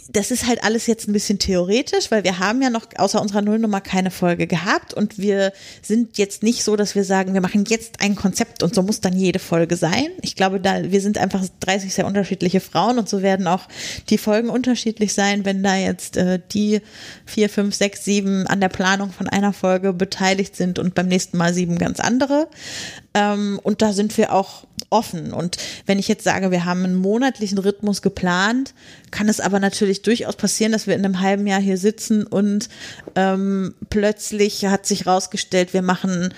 das 0.09 0.31
ist 0.31 0.47
halt 0.47 0.63
alles 0.63 0.87
jetzt 0.87 1.07
ein 1.07 1.13
bisschen 1.13 1.39
theoretisch, 1.39 2.11
weil 2.11 2.23
wir 2.23 2.39
haben 2.39 2.61
ja 2.61 2.69
noch 2.69 2.85
außer 2.97 3.21
unserer 3.21 3.41
Nullnummer 3.41 3.81
keine 3.81 4.11
Folge 4.11 4.47
gehabt 4.47 4.93
und 4.93 5.17
wir 5.17 5.53
sind 5.81 6.17
jetzt 6.17 6.43
nicht 6.43 6.63
so, 6.63 6.75
dass 6.75 6.95
wir 6.95 7.03
sagen, 7.03 7.33
wir 7.33 7.41
machen 7.41 7.65
jetzt 7.67 8.01
ein 8.01 8.15
Konzept 8.15 8.63
und 8.63 8.75
so 8.75 8.83
muss 8.83 9.01
dann 9.01 9.15
jede 9.15 9.39
Folge 9.39 9.75
sein. 9.77 10.07
Ich 10.21 10.35
glaube, 10.35 10.59
da 10.59 10.91
wir 10.91 11.01
sind 11.01 11.17
einfach 11.17 11.43
30 11.61 11.93
sehr 11.93 12.05
unterschiedliche 12.05 12.59
Frauen 12.59 12.99
und 12.99 13.07
so 13.07 13.21
werden 13.21 13.47
auch 13.47 13.67
die 14.09 14.17
Folgen 14.17 14.49
unterschiedlich 14.49 15.13
sein, 15.13 15.45
wenn 15.45 15.63
da 15.63 15.75
jetzt 15.75 16.17
äh, 16.17 16.39
die 16.51 16.81
vier, 17.25 17.49
fünf, 17.49 17.75
sechs, 17.75 18.03
sieben 18.03 18.47
an 18.47 18.61
der 18.61 18.69
Planung 18.69 19.11
von 19.11 19.27
einer 19.27 19.53
Folge 19.53 19.93
beteiligt 19.93 20.55
sind 20.55 20.79
und 20.79 20.95
beim 20.95 21.07
nächsten 21.07 21.37
Mal 21.37 21.53
sieben 21.53 21.77
ganz 21.77 21.99
andere. 21.99 22.47
Ähm, 23.13 23.59
und 23.63 23.81
da 23.81 23.93
sind 23.93 24.17
wir 24.17 24.33
auch 24.33 24.65
offen. 24.89 25.33
Und 25.33 25.57
wenn 25.85 25.99
ich 25.99 26.07
jetzt 26.07 26.23
sage, 26.23 26.51
wir 26.51 26.65
haben 26.65 26.83
einen 26.83 26.95
monatlichen 26.95 27.57
Rhythmus 27.57 28.01
geplant, 28.01 28.73
kann 29.09 29.29
es 29.29 29.39
aber 29.39 29.59
natürlich 29.59 30.01
durchaus 30.01 30.35
passieren, 30.35 30.71
dass 30.71 30.87
wir 30.87 30.95
in 30.95 31.05
einem 31.05 31.19
halben 31.19 31.47
Jahr 31.47 31.61
hier 31.61 31.77
sitzen 31.77 32.25
und 32.25 32.69
ähm, 33.15 33.73
plötzlich 33.89 34.65
hat 34.65 34.85
sich 34.85 35.07
rausgestellt, 35.07 35.73
wir 35.73 35.81
machen 35.81 36.33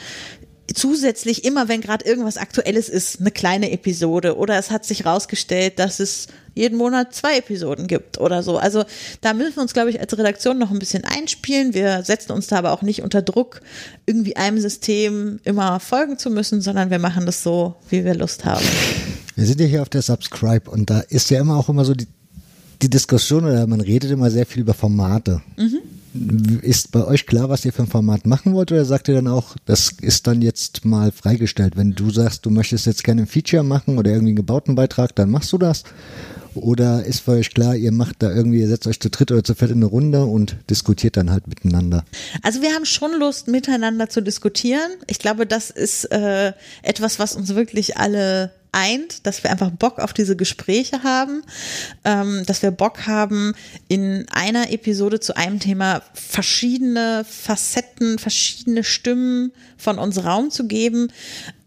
zusätzlich 0.74 1.44
immer, 1.44 1.68
wenn 1.68 1.82
gerade 1.82 2.06
irgendwas 2.06 2.38
Aktuelles 2.38 2.90
ist, 2.90 3.20
eine 3.20 3.32
kleine 3.32 3.72
Episode 3.72 4.38
oder 4.38 4.58
es 4.58 4.72
hat 4.72 4.86
sich 4.86 5.06
rausgestellt, 5.06 5.80
dass 5.80 6.00
es 6.00 6.28
jeden 6.56 6.78
Monat 6.78 7.14
zwei 7.14 7.38
Episoden 7.38 7.88
gibt 7.88 8.20
oder 8.20 8.44
so. 8.44 8.58
Also 8.58 8.86
da 9.22 9.34
müssen 9.34 9.56
wir 9.56 9.64
uns, 9.64 9.74
glaube 9.74 9.90
ich, 9.90 10.00
als 10.00 10.18
Redaktion 10.18 10.60
noch 10.60 10.72
ein 10.72 10.80
bisschen 10.80 11.04
einspielen. 11.04 11.74
Wir 11.74 12.04
setzen 12.04 12.32
uns 12.32 12.48
da 12.48 12.58
aber 12.58 12.72
auch 12.72 12.82
nicht 12.82 13.02
unter 13.02 13.22
Druck, 13.22 13.62
irgendwie 14.06 14.36
einem 14.36 14.60
System 14.60 15.40
immer 15.44 15.80
folgen 15.80 16.18
zu 16.18 16.30
müssen, 16.30 16.62
sondern 16.62 16.90
wir 16.90 17.00
machen 17.00 17.26
das 17.26 17.44
so, 17.44 17.76
wie 17.90 18.06
wir 18.06 18.16
Lust 18.16 18.46
haben. 18.46 18.66
Wir 19.36 19.46
sind 19.46 19.60
ja 19.60 19.66
hier 19.66 19.82
auf 19.82 19.90
der 19.90 20.04
Subscribe 20.04 20.70
und 20.70 20.90
da 20.90 21.00
ist 21.00 21.30
ja 21.32 21.42
immer 21.42 21.58
auch 21.58 21.70
immer 21.70 21.86
so 21.86 21.96
die, 21.96 22.08
die 22.82 22.90
Diskussion 22.90 23.46
oder 23.46 23.66
man 23.66 23.82
redet 23.82 24.12
immer 24.12 24.30
sehr 24.30 24.46
viel 24.46 24.62
über 24.62 24.76
Formate. 24.76 25.42
Mhm. 25.58 25.80
Ist 26.62 26.92
bei 26.92 27.06
euch 27.06 27.26
klar, 27.26 27.50
was 27.50 27.66
ihr 27.66 27.74
für 27.74 27.84
ein 27.84 27.88
Format 27.88 28.28
machen 28.28 28.54
wollt 28.54 28.72
oder 28.72 28.86
sagt 28.86 29.08
ihr 29.08 29.16
dann 29.16 29.28
auch, 29.28 29.56
das 29.66 29.96
ist 30.02 30.28
dann 30.28 30.42
jetzt 30.42 30.86
mal 30.86 31.12
freigestellt? 31.12 31.76
Wenn 31.76 31.96
du 31.96 32.12
sagst, 32.12 32.46
du 32.46 32.52
möchtest 32.52 32.86
jetzt 32.86 33.04
gerne 33.04 33.24
ein 33.24 33.28
Feature 33.28 33.64
machen 33.64 33.98
oder 33.98 34.12
irgendwie 34.12 34.30
einen 34.30 34.36
gebauten 34.36 34.76
Beitrag, 34.76 35.16
dann 35.16 35.32
machst 35.32 35.52
du 35.52 35.58
das? 35.58 35.84
Oder 36.56 37.04
ist 37.04 37.22
für 37.22 37.32
euch 37.32 37.54
klar, 37.54 37.76
ihr 37.76 37.92
macht 37.92 38.22
da 38.22 38.32
irgendwie, 38.32 38.60
ihr 38.60 38.68
setzt 38.68 38.86
euch 38.86 39.00
zu 39.00 39.10
dritt 39.10 39.32
oder 39.32 39.44
zu 39.44 39.56
viert 39.56 39.72
in 39.72 39.78
eine 39.78 39.86
Runde 39.86 40.24
und 40.26 40.58
diskutiert 40.70 41.18
dann 41.18 41.32
halt 41.32 41.48
miteinander? 41.48 42.06
Also 42.44 42.62
wir 42.62 42.74
haben 42.74 42.86
schon 42.86 43.18
Lust, 43.20 43.48
miteinander 43.48 44.10
zu 44.10 44.22
diskutieren. 44.22 44.92
Ich 45.08 45.20
glaube, 45.20 45.48
das 45.48 45.72
ist 45.72 46.06
äh, 46.12 46.54
etwas, 46.84 47.18
was 47.18 47.36
uns 47.36 47.56
wirklich 47.56 47.98
alle 47.98 48.52
eint, 48.74 49.26
dass 49.26 49.44
wir 49.44 49.52
einfach 49.52 49.72
Bock 49.72 50.00
auf 50.00 50.14
diese 50.14 50.36
Gespräche 50.36 51.04
haben, 51.04 51.44
ähm, 52.04 52.44
dass 52.46 52.62
wir 52.62 52.72
Bock 52.72 53.08
haben, 53.08 53.54
in 53.88 54.26
einer 54.30 54.72
Episode 54.72 55.20
zu 55.20 55.38
einem 55.38 55.60
Thema 55.60 56.02
verschiedene 56.14 57.24
Facetten, 57.24 58.20
verschiedene 58.20 58.84
Stimmen 58.84 59.54
von 59.78 60.00
uns 60.00 60.24
Raum 60.24 60.52
zu 60.52 60.68
geben. 60.68 61.10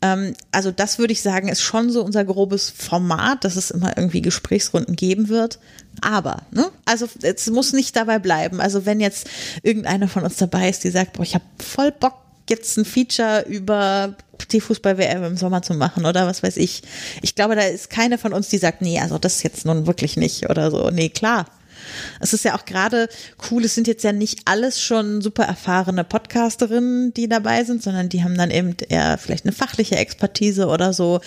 Ähm, 0.03 0.35
also 0.53 0.73
das 0.73 0.99
würde 0.99 1.12
ich 1.12 1.23
sagen, 1.23 1.49
ist 1.49 1.62
schon 1.62 1.90
so 1.90 2.05
unser 2.05 2.25
grobes 2.25 2.71
Format, 2.71 3.45
dass 3.45 3.57
es 3.57 3.71
immer 3.71 3.97
irgendwie 3.97 4.23
Gesprächsrunden 4.23 4.97
geben 4.97 5.29
wird. 5.29 5.59
Aber, 6.03 6.42
ne? 6.51 6.71
Also 6.85 7.09
es 7.23 7.49
muss 7.49 7.73
nicht 7.73 7.97
dabei 7.97 8.19
bleiben. 8.19 8.61
Also 8.61 8.85
wenn 8.85 9.01
jetzt 9.01 9.29
irgendeiner 9.62 10.09
von 10.09 10.25
uns 10.25 10.37
dabei 10.37 10.69
ist, 10.69 10.85
die 10.85 10.90
sagt, 10.90 11.14
boah, 11.14 11.23
ich 11.23 11.35
habe 11.35 11.45
voll 11.59 11.92
Bock 11.92 12.26
jetzt 12.51 12.77
ein 12.77 12.85
Feature 12.85 13.45
über 13.49 14.17
die 14.51 14.61
Fußball-WM 14.61 15.25
im 15.25 15.37
Sommer 15.37 15.63
zu 15.63 15.75
machen 15.75 16.07
oder 16.07 16.27
was 16.27 16.43
weiß 16.43 16.57
ich. 16.59 16.83
Ich 17.23 17.35
glaube, 17.35 17.57
da 17.57 17.63
ist 17.63 17.91
keine 17.91 18.19
von 18.19 18.33
uns, 18.33 18.49
die 18.49 18.59
sagt, 18.59 18.83
nee, 18.83 19.01
also 19.01 19.19
das 19.19 19.43
jetzt 19.43 19.65
nun 19.65 19.87
wirklich 19.87 20.17
nicht 20.17 20.49
oder 20.49 20.71
so. 20.71 20.91
Nee, 20.91 21.09
klar. 21.09 21.47
Es 22.20 22.33
ist 22.33 22.44
ja 22.44 22.57
auch 22.57 22.64
gerade 22.64 23.09
cool, 23.51 23.64
es 23.64 23.75
sind 23.75 23.87
jetzt 23.87 24.05
ja 24.05 24.12
nicht 24.12 24.40
alles 24.44 24.81
schon 24.81 25.20
super 25.20 25.44
erfahrene 25.44 26.05
Podcasterinnen, 26.05 27.12
die 27.14 27.29
dabei 27.29 27.64
sind, 27.64 27.83
sondern 27.83 28.09
die 28.09 28.22
haben 28.22 28.37
dann 28.37 28.51
eben 28.51 28.77
eher 28.88 29.18
vielleicht 29.18 29.44
eine 29.44 29.53
fachliche 29.53 29.96
Expertise 29.96 30.66
oder 30.66 30.92
so. 30.92 31.20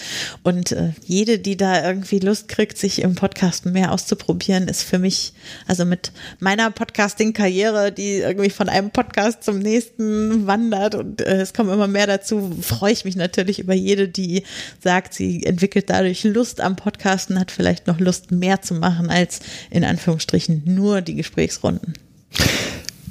Und 0.44 0.72
äh, 0.72 0.92
jede, 1.06 1.40
die 1.40 1.58
da 1.58 1.86
irgendwie 1.86 2.20
Lust 2.20 2.48
kriegt, 2.48 2.78
sich 2.78 3.02
im 3.02 3.16
Podcast 3.16 3.66
mehr 3.66 3.92
auszuprobieren, 3.92 4.68
ist 4.68 4.84
für 4.84 5.00
mich, 5.00 5.34
also 5.68 5.86
mit 5.86 6.12
meiner 6.40 6.72
Podcasting-Karriere, 6.72 7.92
die 7.92 8.18
irgendwie 8.18 8.50
von 8.50 8.70
einem 8.70 8.92
Podcast 8.92 9.44
zum 9.44 9.60
nächsten 9.60 10.48
wandert 10.48 10.96
und 10.96 11.22
äh, 11.22 11.42
es 11.42 11.54
kommen 11.54 11.72
immer 11.72 11.88
mehr 11.88 12.08
dazu, 12.08 12.58
freue 12.62 12.94
ich 12.94 13.06
mich 13.06 13.16
natürlich 13.16 13.60
über 13.60 13.74
jede, 13.74 14.08
die 14.08 14.44
sagt, 14.84 15.14
sie 15.14 15.44
entwickelt 15.46 15.90
dadurch 15.90 16.24
Lust 16.24 16.62
am 16.62 16.76
Podcasten, 16.76 17.40
hat 17.40 17.52
vielleicht 17.52 17.88
noch 17.88 18.00
Lust 18.00 18.32
mehr 18.32 18.62
zu 18.62 18.74
machen 18.74 19.10
als 19.10 19.40
in 19.70 19.84
Anführungsstrichen 19.84 20.49
Anführungsstrichen 20.50 20.76
nur 20.76 21.02
die 21.02 21.16
Gesprächsrunden. 21.16 21.94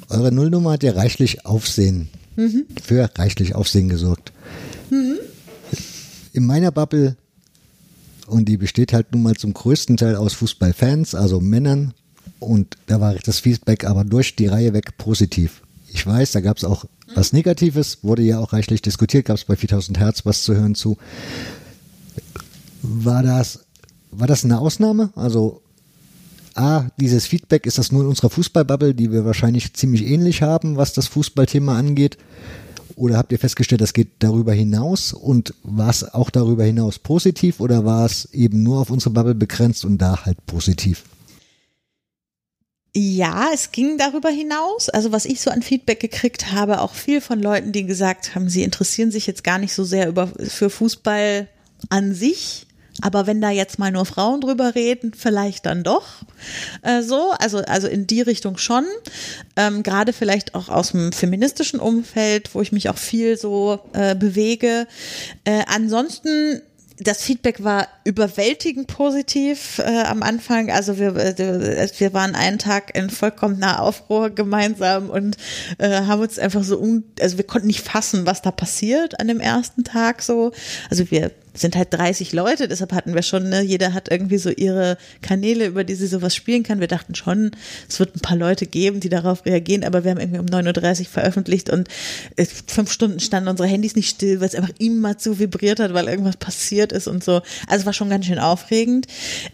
Eure 0.09 0.31
Nullnummer 0.31 0.71
hat 0.71 0.83
ja 0.83 0.93
reichlich 0.93 1.45
Aufsehen, 1.45 2.09
mhm. 2.35 2.65
für 2.81 3.09
reichlich 3.15 3.55
Aufsehen 3.55 3.89
gesorgt. 3.89 4.31
Mhm. 4.89 5.17
In 6.33 6.45
meiner 6.45 6.71
Bubble, 6.71 7.15
und 8.27 8.45
die 8.45 8.57
besteht 8.57 8.93
halt 8.93 9.11
nun 9.11 9.23
mal 9.23 9.35
zum 9.35 9.53
größten 9.53 9.97
Teil 9.97 10.15
aus 10.15 10.33
Fußballfans, 10.33 11.15
also 11.15 11.39
Männern, 11.39 11.93
und 12.39 12.77
da 12.87 13.01
war 13.01 13.15
das 13.15 13.39
Feedback 13.39 13.85
aber 13.85 14.03
durch 14.03 14.35
die 14.35 14.47
Reihe 14.47 14.73
weg 14.73 14.97
positiv. 14.97 15.61
Ich 15.91 16.05
weiß, 16.05 16.31
da 16.31 16.41
gab 16.41 16.57
es 16.57 16.63
auch 16.63 16.85
was 17.15 17.33
Negatives, 17.33 17.99
wurde 18.03 18.21
ja 18.21 18.39
auch 18.39 18.53
reichlich 18.53 18.81
diskutiert, 18.81 19.25
gab 19.25 19.37
es 19.37 19.45
bei 19.45 19.55
4000 19.55 19.99
Hertz 19.99 20.25
was 20.25 20.43
zu 20.43 20.55
hören 20.55 20.75
zu. 20.75 20.97
War 22.81 23.23
das, 23.23 23.65
war 24.11 24.27
das 24.27 24.45
eine 24.45 24.59
Ausnahme? 24.59 25.09
Also 25.15 25.61
A, 26.55 26.89
dieses 26.99 27.25
Feedback, 27.25 27.65
ist 27.65 27.77
das 27.77 27.91
nur 27.91 28.03
in 28.03 28.09
unserer 28.09 28.29
Fußballbubble, 28.29 28.93
die 28.93 29.11
wir 29.11 29.25
wahrscheinlich 29.25 29.73
ziemlich 29.73 30.05
ähnlich 30.05 30.41
haben, 30.41 30.77
was 30.77 30.93
das 30.93 31.07
Fußballthema 31.07 31.77
angeht? 31.77 32.17
Oder 32.95 33.17
habt 33.17 33.31
ihr 33.31 33.39
festgestellt, 33.39 33.81
das 33.81 33.93
geht 33.93 34.09
darüber 34.19 34.53
hinaus? 34.53 35.13
Und 35.13 35.53
war 35.63 35.89
es 35.89 36.13
auch 36.13 36.29
darüber 36.29 36.65
hinaus 36.65 36.99
positiv 36.99 37.59
oder 37.59 37.85
war 37.85 38.05
es 38.05 38.25
eben 38.33 38.61
nur 38.63 38.79
auf 38.79 38.89
unsere 38.89 39.11
Bubble 39.11 39.35
begrenzt 39.35 39.85
und 39.85 39.97
da 39.99 40.25
halt 40.25 40.45
positiv? 40.45 41.03
Ja, 42.95 43.51
es 43.53 43.71
ging 43.71 43.97
darüber 43.97 44.29
hinaus. 44.29 44.89
Also 44.89 45.11
was 45.11 45.25
ich 45.25 45.41
so 45.41 45.51
an 45.51 45.61
Feedback 45.61 45.99
gekriegt 45.99 46.51
habe, 46.51 46.81
auch 46.81 46.93
viel 46.93 47.21
von 47.21 47.39
Leuten, 47.39 47.71
die 47.71 47.85
gesagt 47.85 48.35
haben, 48.35 48.49
sie 48.49 48.63
interessieren 48.63 49.11
sich 49.11 49.27
jetzt 49.27 49.43
gar 49.43 49.59
nicht 49.59 49.73
so 49.73 49.83
sehr 49.83 50.09
über, 50.09 50.27
für 50.27 50.69
Fußball 50.69 51.47
an 51.89 52.13
sich, 52.13 52.65
aber 53.01 53.27
wenn 53.27 53.41
da 53.41 53.49
jetzt 53.49 53.79
mal 53.79 53.91
nur 53.91 54.05
Frauen 54.05 54.41
drüber 54.41 54.75
reden, 54.75 55.13
vielleicht 55.13 55.65
dann 55.65 55.83
doch 55.83 56.05
äh, 56.81 57.01
so, 57.01 57.31
also, 57.39 57.59
also 57.59 57.87
in 57.87 58.07
die 58.07 58.21
Richtung 58.21 58.57
schon. 58.57 58.85
Ähm, 59.55 59.83
Gerade 59.83 60.13
vielleicht 60.13 60.55
auch 60.55 60.69
aus 60.69 60.91
dem 60.91 61.11
feministischen 61.11 61.79
Umfeld, 61.79 62.53
wo 62.53 62.61
ich 62.61 62.71
mich 62.71 62.89
auch 62.89 62.97
viel 62.97 63.37
so 63.37 63.79
äh, 63.93 64.15
bewege. 64.15 64.87
Äh, 65.43 65.63
ansonsten 65.67 66.61
das 67.01 67.21
Feedback 67.21 67.63
war 67.63 67.87
überwältigend 68.03 68.87
positiv 68.87 69.79
äh, 69.79 70.03
am 70.03 70.21
Anfang. 70.21 70.69
Also 70.69 70.97
wir, 70.97 71.15
äh, 71.15 71.89
wir 71.97 72.13
waren 72.13 72.35
einen 72.35 72.59
Tag 72.59 72.95
in 72.95 73.09
vollkommener 73.09 73.81
Aufruhr 73.81 74.29
gemeinsam 74.29 75.09
und 75.09 75.37
äh, 75.77 76.01
haben 76.01 76.21
uns 76.21 76.37
einfach 76.37 76.63
so, 76.63 76.77
un 76.77 77.05
also 77.19 77.37
wir 77.37 77.45
konnten 77.45 77.67
nicht 77.67 77.81
fassen, 77.81 78.25
was 78.25 78.41
da 78.41 78.51
passiert 78.51 79.19
an 79.19 79.27
dem 79.27 79.39
ersten 79.39 79.83
Tag 79.83 80.21
so. 80.21 80.51
Also 80.89 81.09
wir 81.09 81.31
sind 81.61 81.75
halt 81.75 81.93
30 81.93 82.33
Leute, 82.33 82.67
deshalb 82.67 82.93
hatten 82.93 83.13
wir 83.13 83.21
schon, 83.21 83.49
ne, 83.49 83.61
jeder 83.61 83.93
hat 83.93 84.11
irgendwie 84.11 84.37
so 84.37 84.49
ihre 84.49 84.97
Kanäle, 85.21 85.65
über 85.65 85.83
die 85.83 85.95
sie 85.95 86.07
sowas 86.07 86.35
spielen 86.35 86.63
kann. 86.63 86.79
Wir 86.79 86.87
dachten 86.87 87.15
schon, 87.15 87.51
es 87.87 87.99
wird 87.99 88.15
ein 88.15 88.21
paar 88.21 88.37
Leute 88.37 88.65
geben, 88.65 88.99
die 88.99 89.09
darauf 89.09 89.45
reagieren, 89.45 89.83
aber 89.83 90.03
wir 90.03 90.11
haben 90.11 90.19
irgendwie 90.19 90.39
um 90.39 90.45
9.30 90.45 90.99
Uhr 91.01 91.05
veröffentlicht 91.07 91.69
und 91.69 91.87
äh, 92.35 92.45
fünf 92.45 92.91
Stunden 92.91 93.19
standen 93.19 93.49
unsere 93.49 93.67
Handys 93.67 93.95
nicht 93.95 94.09
still, 94.09 94.39
weil 94.39 94.47
es 94.47 94.55
einfach 94.55 94.73
immer 94.79 95.17
zu 95.17 95.39
vibriert 95.39 95.79
hat, 95.79 95.93
weil 95.93 96.07
irgendwas 96.07 96.37
passiert 96.37 96.91
ist 96.91 97.07
und 97.07 97.23
so. 97.23 97.41
Also 97.67 97.81
es 97.81 97.85
war 97.85 97.93
schon 97.93 98.09
ganz 98.09 98.25
schön 98.25 98.39
aufregend. 98.39 99.07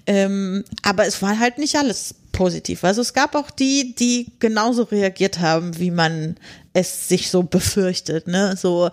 Ähm, 0.05 0.63
aber 0.83 1.05
es 1.05 1.21
war 1.21 1.39
halt 1.39 1.57
nicht 1.57 1.75
alles 1.75 2.15
positiv. 2.31 2.83
Also 2.83 3.01
es 3.01 3.13
gab 3.13 3.35
auch 3.35 3.49
die, 3.49 3.95
die 3.95 4.31
genauso 4.39 4.83
reagiert 4.83 5.39
haben, 5.39 5.79
wie 5.79 5.91
man 5.91 6.35
es 6.73 7.07
sich 7.07 7.31
so 7.31 7.43
befürchtet, 7.43 8.27
ne? 8.27 8.55
So, 8.57 8.89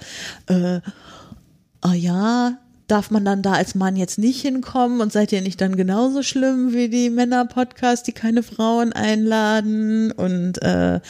äh, 0.47 0.81
oh 1.85 1.93
ja, 1.93 2.59
darf 2.89 3.11
man 3.11 3.25
dann 3.25 3.43
da 3.43 3.53
als 3.53 3.75
Mann 3.75 3.97
jetzt 3.97 4.19
nicht 4.19 4.43
hinkommen 4.43 5.01
und 5.01 5.13
seid 5.13 5.33
ihr 5.33 5.41
nicht 5.41 5.61
dann 5.61 5.77
genauso 5.77 6.23
schlimm 6.23 6.73
wie 6.73 6.89
die 6.89 7.11
Männer-Podcasts, 7.11 8.05
die 8.05 8.13
keine 8.13 8.43
Frauen 8.43 8.93
einladen 8.93 10.13
und 10.13 10.61
äh, 10.63 11.01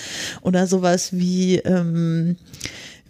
oder 0.42 0.66
sowas 0.66 1.12
wie 1.12 1.56
ähm, 1.58 2.36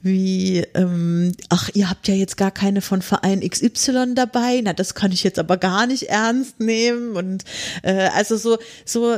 wie, 0.03 0.59
ähm, 0.75 1.33
ach, 1.48 1.70
ihr 1.75 1.88
habt 1.88 2.09
ja 2.09 2.14
jetzt 2.14 2.37
gar 2.37 2.51
keine 2.51 2.83
von 2.83 3.03
Verein 3.03 3.40
XY 3.48 4.14
dabei, 4.14 4.61
na, 4.62 4.72
das 4.72 4.94
kann 4.94 5.12
ich 5.12 5.22
jetzt 5.22 5.38
aber 5.38 5.57
gar 5.57 5.87
nicht 5.87 6.09
ernst 6.09 6.59
nehmen. 6.59 7.16
Und 7.16 7.44
äh, 7.83 8.09
also 8.09 8.37
so, 8.37 8.59
so 8.85 9.16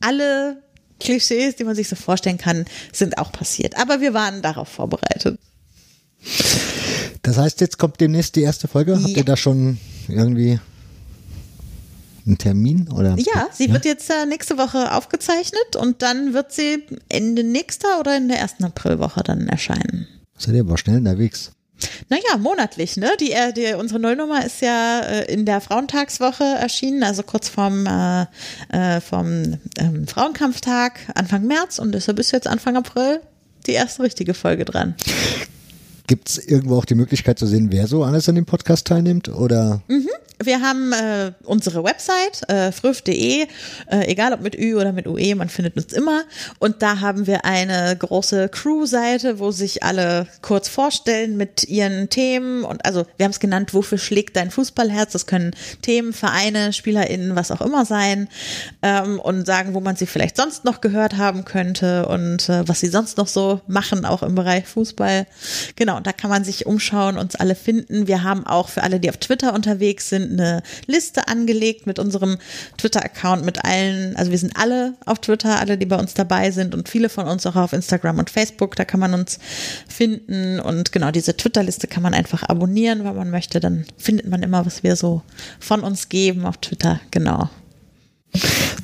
alle 0.00 0.62
Klischees, 1.00 1.56
die 1.56 1.64
man 1.64 1.74
sich 1.74 1.88
so 1.88 1.96
vorstellen 1.96 2.38
kann, 2.38 2.66
sind 2.92 3.18
auch 3.18 3.32
passiert. 3.32 3.78
Aber 3.78 4.00
wir 4.00 4.12
waren 4.12 4.42
darauf 4.42 4.68
vorbereitet. 4.68 5.38
Das 7.24 7.38
heißt, 7.38 7.60
jetzt 7.62 7.78
kommt 7.78 8.00
demnächst 8.00 8.36
die 8.36 8.42
erste 8.42 8.68
Folge. 8.68 8.92
Ja. 8.92 9.02
Habt 9.02 9.16
ihr 9.16 9.24
da 9.24 9.36
schon 9.36 9.78
irgendwie 10.08 10.60
einen 12.26 12.38
Termin 12.38 12.88
oder? 12.92 13.16
Ja, 13.18 13.48
sie 13.50 13.66
ja? 13.66 13.72
wird 13.72 13.86
jetzt 13.86 14.10
äh, 14.10 14.26
nächste 14.26 14.58
Woche 14.58 14.92
aufgezeichnet 14.92 15.76
und 15.76 16.02
dann 16.02 16.34
wird 16.34 16.52
sie 16.52 16.84
Ende 17.08 17.42
nächster 17.42 17.98
oder 17.98 18.16
in 18.16 18.28
der 18.28 18.38
ersten 18.38 18.64
Aprilwoche 18.64 19.22
dann 19.22 19.48
erscheinen. 19.48 20.06
Seid 20.36 20.54
ihr 20.54 20.60
aber 20.60 20.76
schnell 20.76 20.98
unterwegs? 20.98 21.52
Naja, 22.08 22.36
monatlich, 22.38 22.96
ne? 22.96 23.10
Die, 23.20 23.32
äh, 23.32 23.52
die, 23.52 23.74
unsere 23.74 24.00
Nullnummer 24.00 24.44
ist 24.44 24.60
ja 24.60 25.00
äh, 25.00 25.32
in 25.32 25.46
der 25.46 25.60
Frauentagswoche 25.60 26.44
erschienen, 26.44 27.02
also 27.02 27.22
kurz 27.22 27.48
vorm, 27.48 27.86
äh, 27.86 28.26
äh, 28.68 29.00
vom 29.00 29.58
ähm, 29.78 30.06
Frauenkampftag, 30.06 31.00
Anfang 31.14 31.46
März 31.46 31.78
und 31.78 31.92
deshalb 31.92 32.18
ist 32.18 32.32
jetzt 32.32 32.46
Anfang 32.46 32.76
April 32.76 33.20
die 33.66 33.72
erste 33.72 34.02
richtige 34.02 34.34
Folge 34.34 34.64
dran. 34.64 34.94
Gibt 36.06 36.28
es 36.28 36.38
irgendwo 36.38 36.76
auch 36.76 36.84
die 36.84 36.94
Möglichkeit 36.94 37.38
zu 37.38 37.46
sehen, 37.46 37.68
wer 37.70 37.86
so 37.86 38.04
alles 38.04 38.28
an 38.28 38.34
dem 38.34 38.44
Podcast 38.44 38.86
teilnimmt? 38.86 39.28
Oder? 39.28 39.82
Mhm. 39.88 40.08
Wir 40.42 40.60
haben 40.60 40.92
äh, 40.92 41.32
unsere 41.44 41.84
Website, 41.84 42.48
äh, 42.48 42.72
früff.de, 42.72 43.42
äh, 43.42 43.46
egal 44.06 44.32
ob 44.32 44.40
mit 44.40 44.58
Ü 44.58 44.74
oder 44.74 44.92
mit 44.92 45.06
UE, 45.06 45.34
man 45.36 45.48
findet 45.48 45.76
uns 45.76 45.92
immer. 45.92 46.24
Und 46.58 46.82
da 46.82 47.00
haben 47.00 47.26
wir 47.26 47.44
eine 47.44 47.96
große 47.96 48.48
Crew-Seite, 48.48 49.38
wo 49.38 49.52
sich 49.52 49.84
alle 49.84 50.26
kurz 50.42 50.68
vorstellen 50.68 51.36
mit 51.36 51.64
ihren 51.64 52.10
Themen. 52.10 52.64
Und 52.64 52.84
also 52.84 53.06
wir 53.16 53.24
haben 53.24 53.30
es 53.30 53.38
genannt, 53.38 53.74
wofür 53.74 53.98
schlägt 53.98 54.36
dein 54.36 54.50
Fußballherz? 54.50 55.12
Das 55.12 55.26
können 55.26 55.54
Themen, 55.82 56.12
Vereine, 56.12 56.72
SpielerInnen, 56.72 57.36
was 57.36 57.52
auch 57.52 57.60
immer 57.60 57.84
sein. 57.84 58.28
Ähm, 58.82 59.20
und 59.20 59.46
sagen, 59.46 59.72
wo 59.74 59.80
man 59.80 59.94
sie 59.94 60.06
vielleicht 60.06 60.36
sonst 60.36 60.64
noch 60.64 60.80
gehört 60.80 61.16
haben 61.16 61.44
könnte 61.44 62.06
und 62.06 62.48
äh, 62.48 62.66
was 62.66 62.80
sie 62.80 62.88
sonst 62.88 63.18
noch 63.18 63.28
so 63.28 63.60
machen, 63.68 64.04
auch 64.04 64.22
im 64.24 64.34
Bereich 64.34 64.66
Fußball. 64.66 65.26
Genau, 65.76 66.00
da 66.00 66.12
kann 66.12 66.30
man 66.30 66.44
sich 66.44 66.66
umschauen, 66.66 67.18
uns 67.18 67.36
alle 67.36 67.54
finden. 67.54 68.08
Wir 68.08 68.24
haben 68.24 68.44
auch 68.46 68.68
für 68.68 68.82
alle, 68.82 68.98
die 68.98 69.10
auf 69.10 69.18
Twitter 69.18 69.54
unterwegs 69.54 70.08
sind, 70.08 70.23
eine 70.32 70.62
Liste 70.86 71.28
angelegt 71.28 71.86
mit 71.86 71.98
unserem 71.98 72.38
Twitter-Account, 72.78 73.44
mit 73.44 73.64
allen, 73.64 74.16
also 74.16 74.30
wir 74.30 74.38
sind 74.38 74.56
alle 74.56 74.94
auf 75.06 75.20
Twitter, 75.20 75.58
alle, 75.58 75.78
die 75.78 75.86
bei 75.86 75.96
uns 75.96 76.14
dabei 76.14 76.50
sind 76.50 76.74
und 76.74 76.88
viele 76.88 77.08
von 77.08 77.26
uns 77.26 77.46
auch 77.46 77.56
auf 77.56 77.72
Instagram 77.72 78.18
und 78.18 78.30
Facebook, 78.30 78.76
da 78.76 78.84
kann 78.84 79.00
man 79.00 79.14
uns 79.14 79.38
finden 79.88 80.60
und 80.60 80.92
genau 80.92 81.10
diese 81.10 81.36
Twitter-Liste 81.36 81.86
kann 81.86 82.02
man 82.02 82.14
einfach 82.14 82.42
abonnieren, 82.42 83.04
wenn 83.04 83.16
man 83.16 83.30
möchte, 83.30 83.60
dann 83.60 83.84
findet 83.96 84.28
man 84.28 84.42
immer, 84.42 84.66
was 84.66 84.82
wir 84.82 84.96
so 84.96 85.22
von 85.60 85.80
uns 85.80 86.08
geben 86.08 86.46
auf 86.46 86.58
Twitter, 86.58 87.00
genau. 87.10 87.50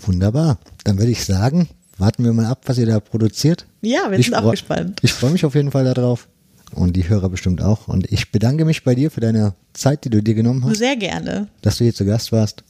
Wunderbar, 0.06 0.58
dann 0.84 0.98
würde 0.98 1.10
ich 1.10 1.24
sagen, 1.24 1.68
warten 1.98 2.24
wir 2.24 2.32
mal 2.32 2.46
ab, 2.46 2.62
was 2.66 2.78
ihr 2.78 2.86
da 2.86 3.00
produziert. 3.00 3.66
Ja, 3.82 4.10
wir 4.10 4.18
ich 4.18 4.26
sind 4.26 4.34
auch 4.34 4.50
gespannt. 4.50 5.00
Ich 5.02 5.12
freue 5.12 5.30
mich 5.30 5.44
auf 5.44 5.54
jeden 5.54 5.70
Fall 5.70 5.84
darauf 5.84 6.28
und 6.74 6.94
die 6.94 7.08
Hörer 7.08 7.28
bestimmt 7.28 7.62
auch. 7.62 7.88
Und 7.88 8.10
ich 8.10 8.32
bedanke 8.32 8.64
mich 8.64 8.84
bei 8.84 8.94
dir 8.94 9.10
für 9.10 9.20
deine 9.20 9.54
Zeit, 9.72 10.04
die 10.04 10.10
du 10.10 10.22
dir 10.22 10.34
genommen 10.34 10.64
hast. 10.64 10.78
Sehr 10.78 10.96
gerne. 10.96 11.48
Dass 11.62 11.78
du 11.78 11.84
hier 11.84 11.94
zu 11.94 12.04
Gast 12.04 12.32
warst 12.32 12.64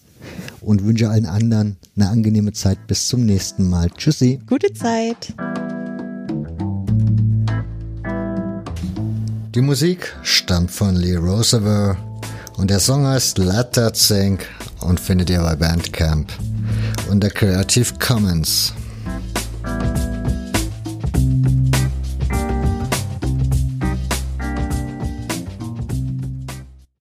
und 0.60 0.84
wünsche 0.84 1.08
allen 1.08 1.26
anderen 1.26 1.76
eine 1.96 2.08
angenehme 2.08 2.52
Zeit. 2.52 2.86
Bis 2.86 3.08
zum 3.08 3.24
nächsten 3.24 3.68
Mal. 3.68 3.90
Tschüssi. 3.90 4.40
Gute 4.46 4.72
Zeit. 4.72 5.34
Die 9.54 9.62
Musik 9.62 10.14
stammt 10.22 10.70
von 10.70 10.94
Lee 10.94 11.16
Roosevelt 11.16 11.96
und 12.56 12.70
der 12.70 12.78
Song 12.78 13.06
heißt 13.06 13.38
Let 13.38 13.72
That 13.72 13.96
Sink 13.96 14.46
und 14.80 15.00
findet 15.00 15.28
ihr 15.30 15.40
bei 15.40 15.56
Bandcamp 15.56 16.32
unter 17.10 17.30
Creative 17.30 17.92
Commons. 17.98 18.72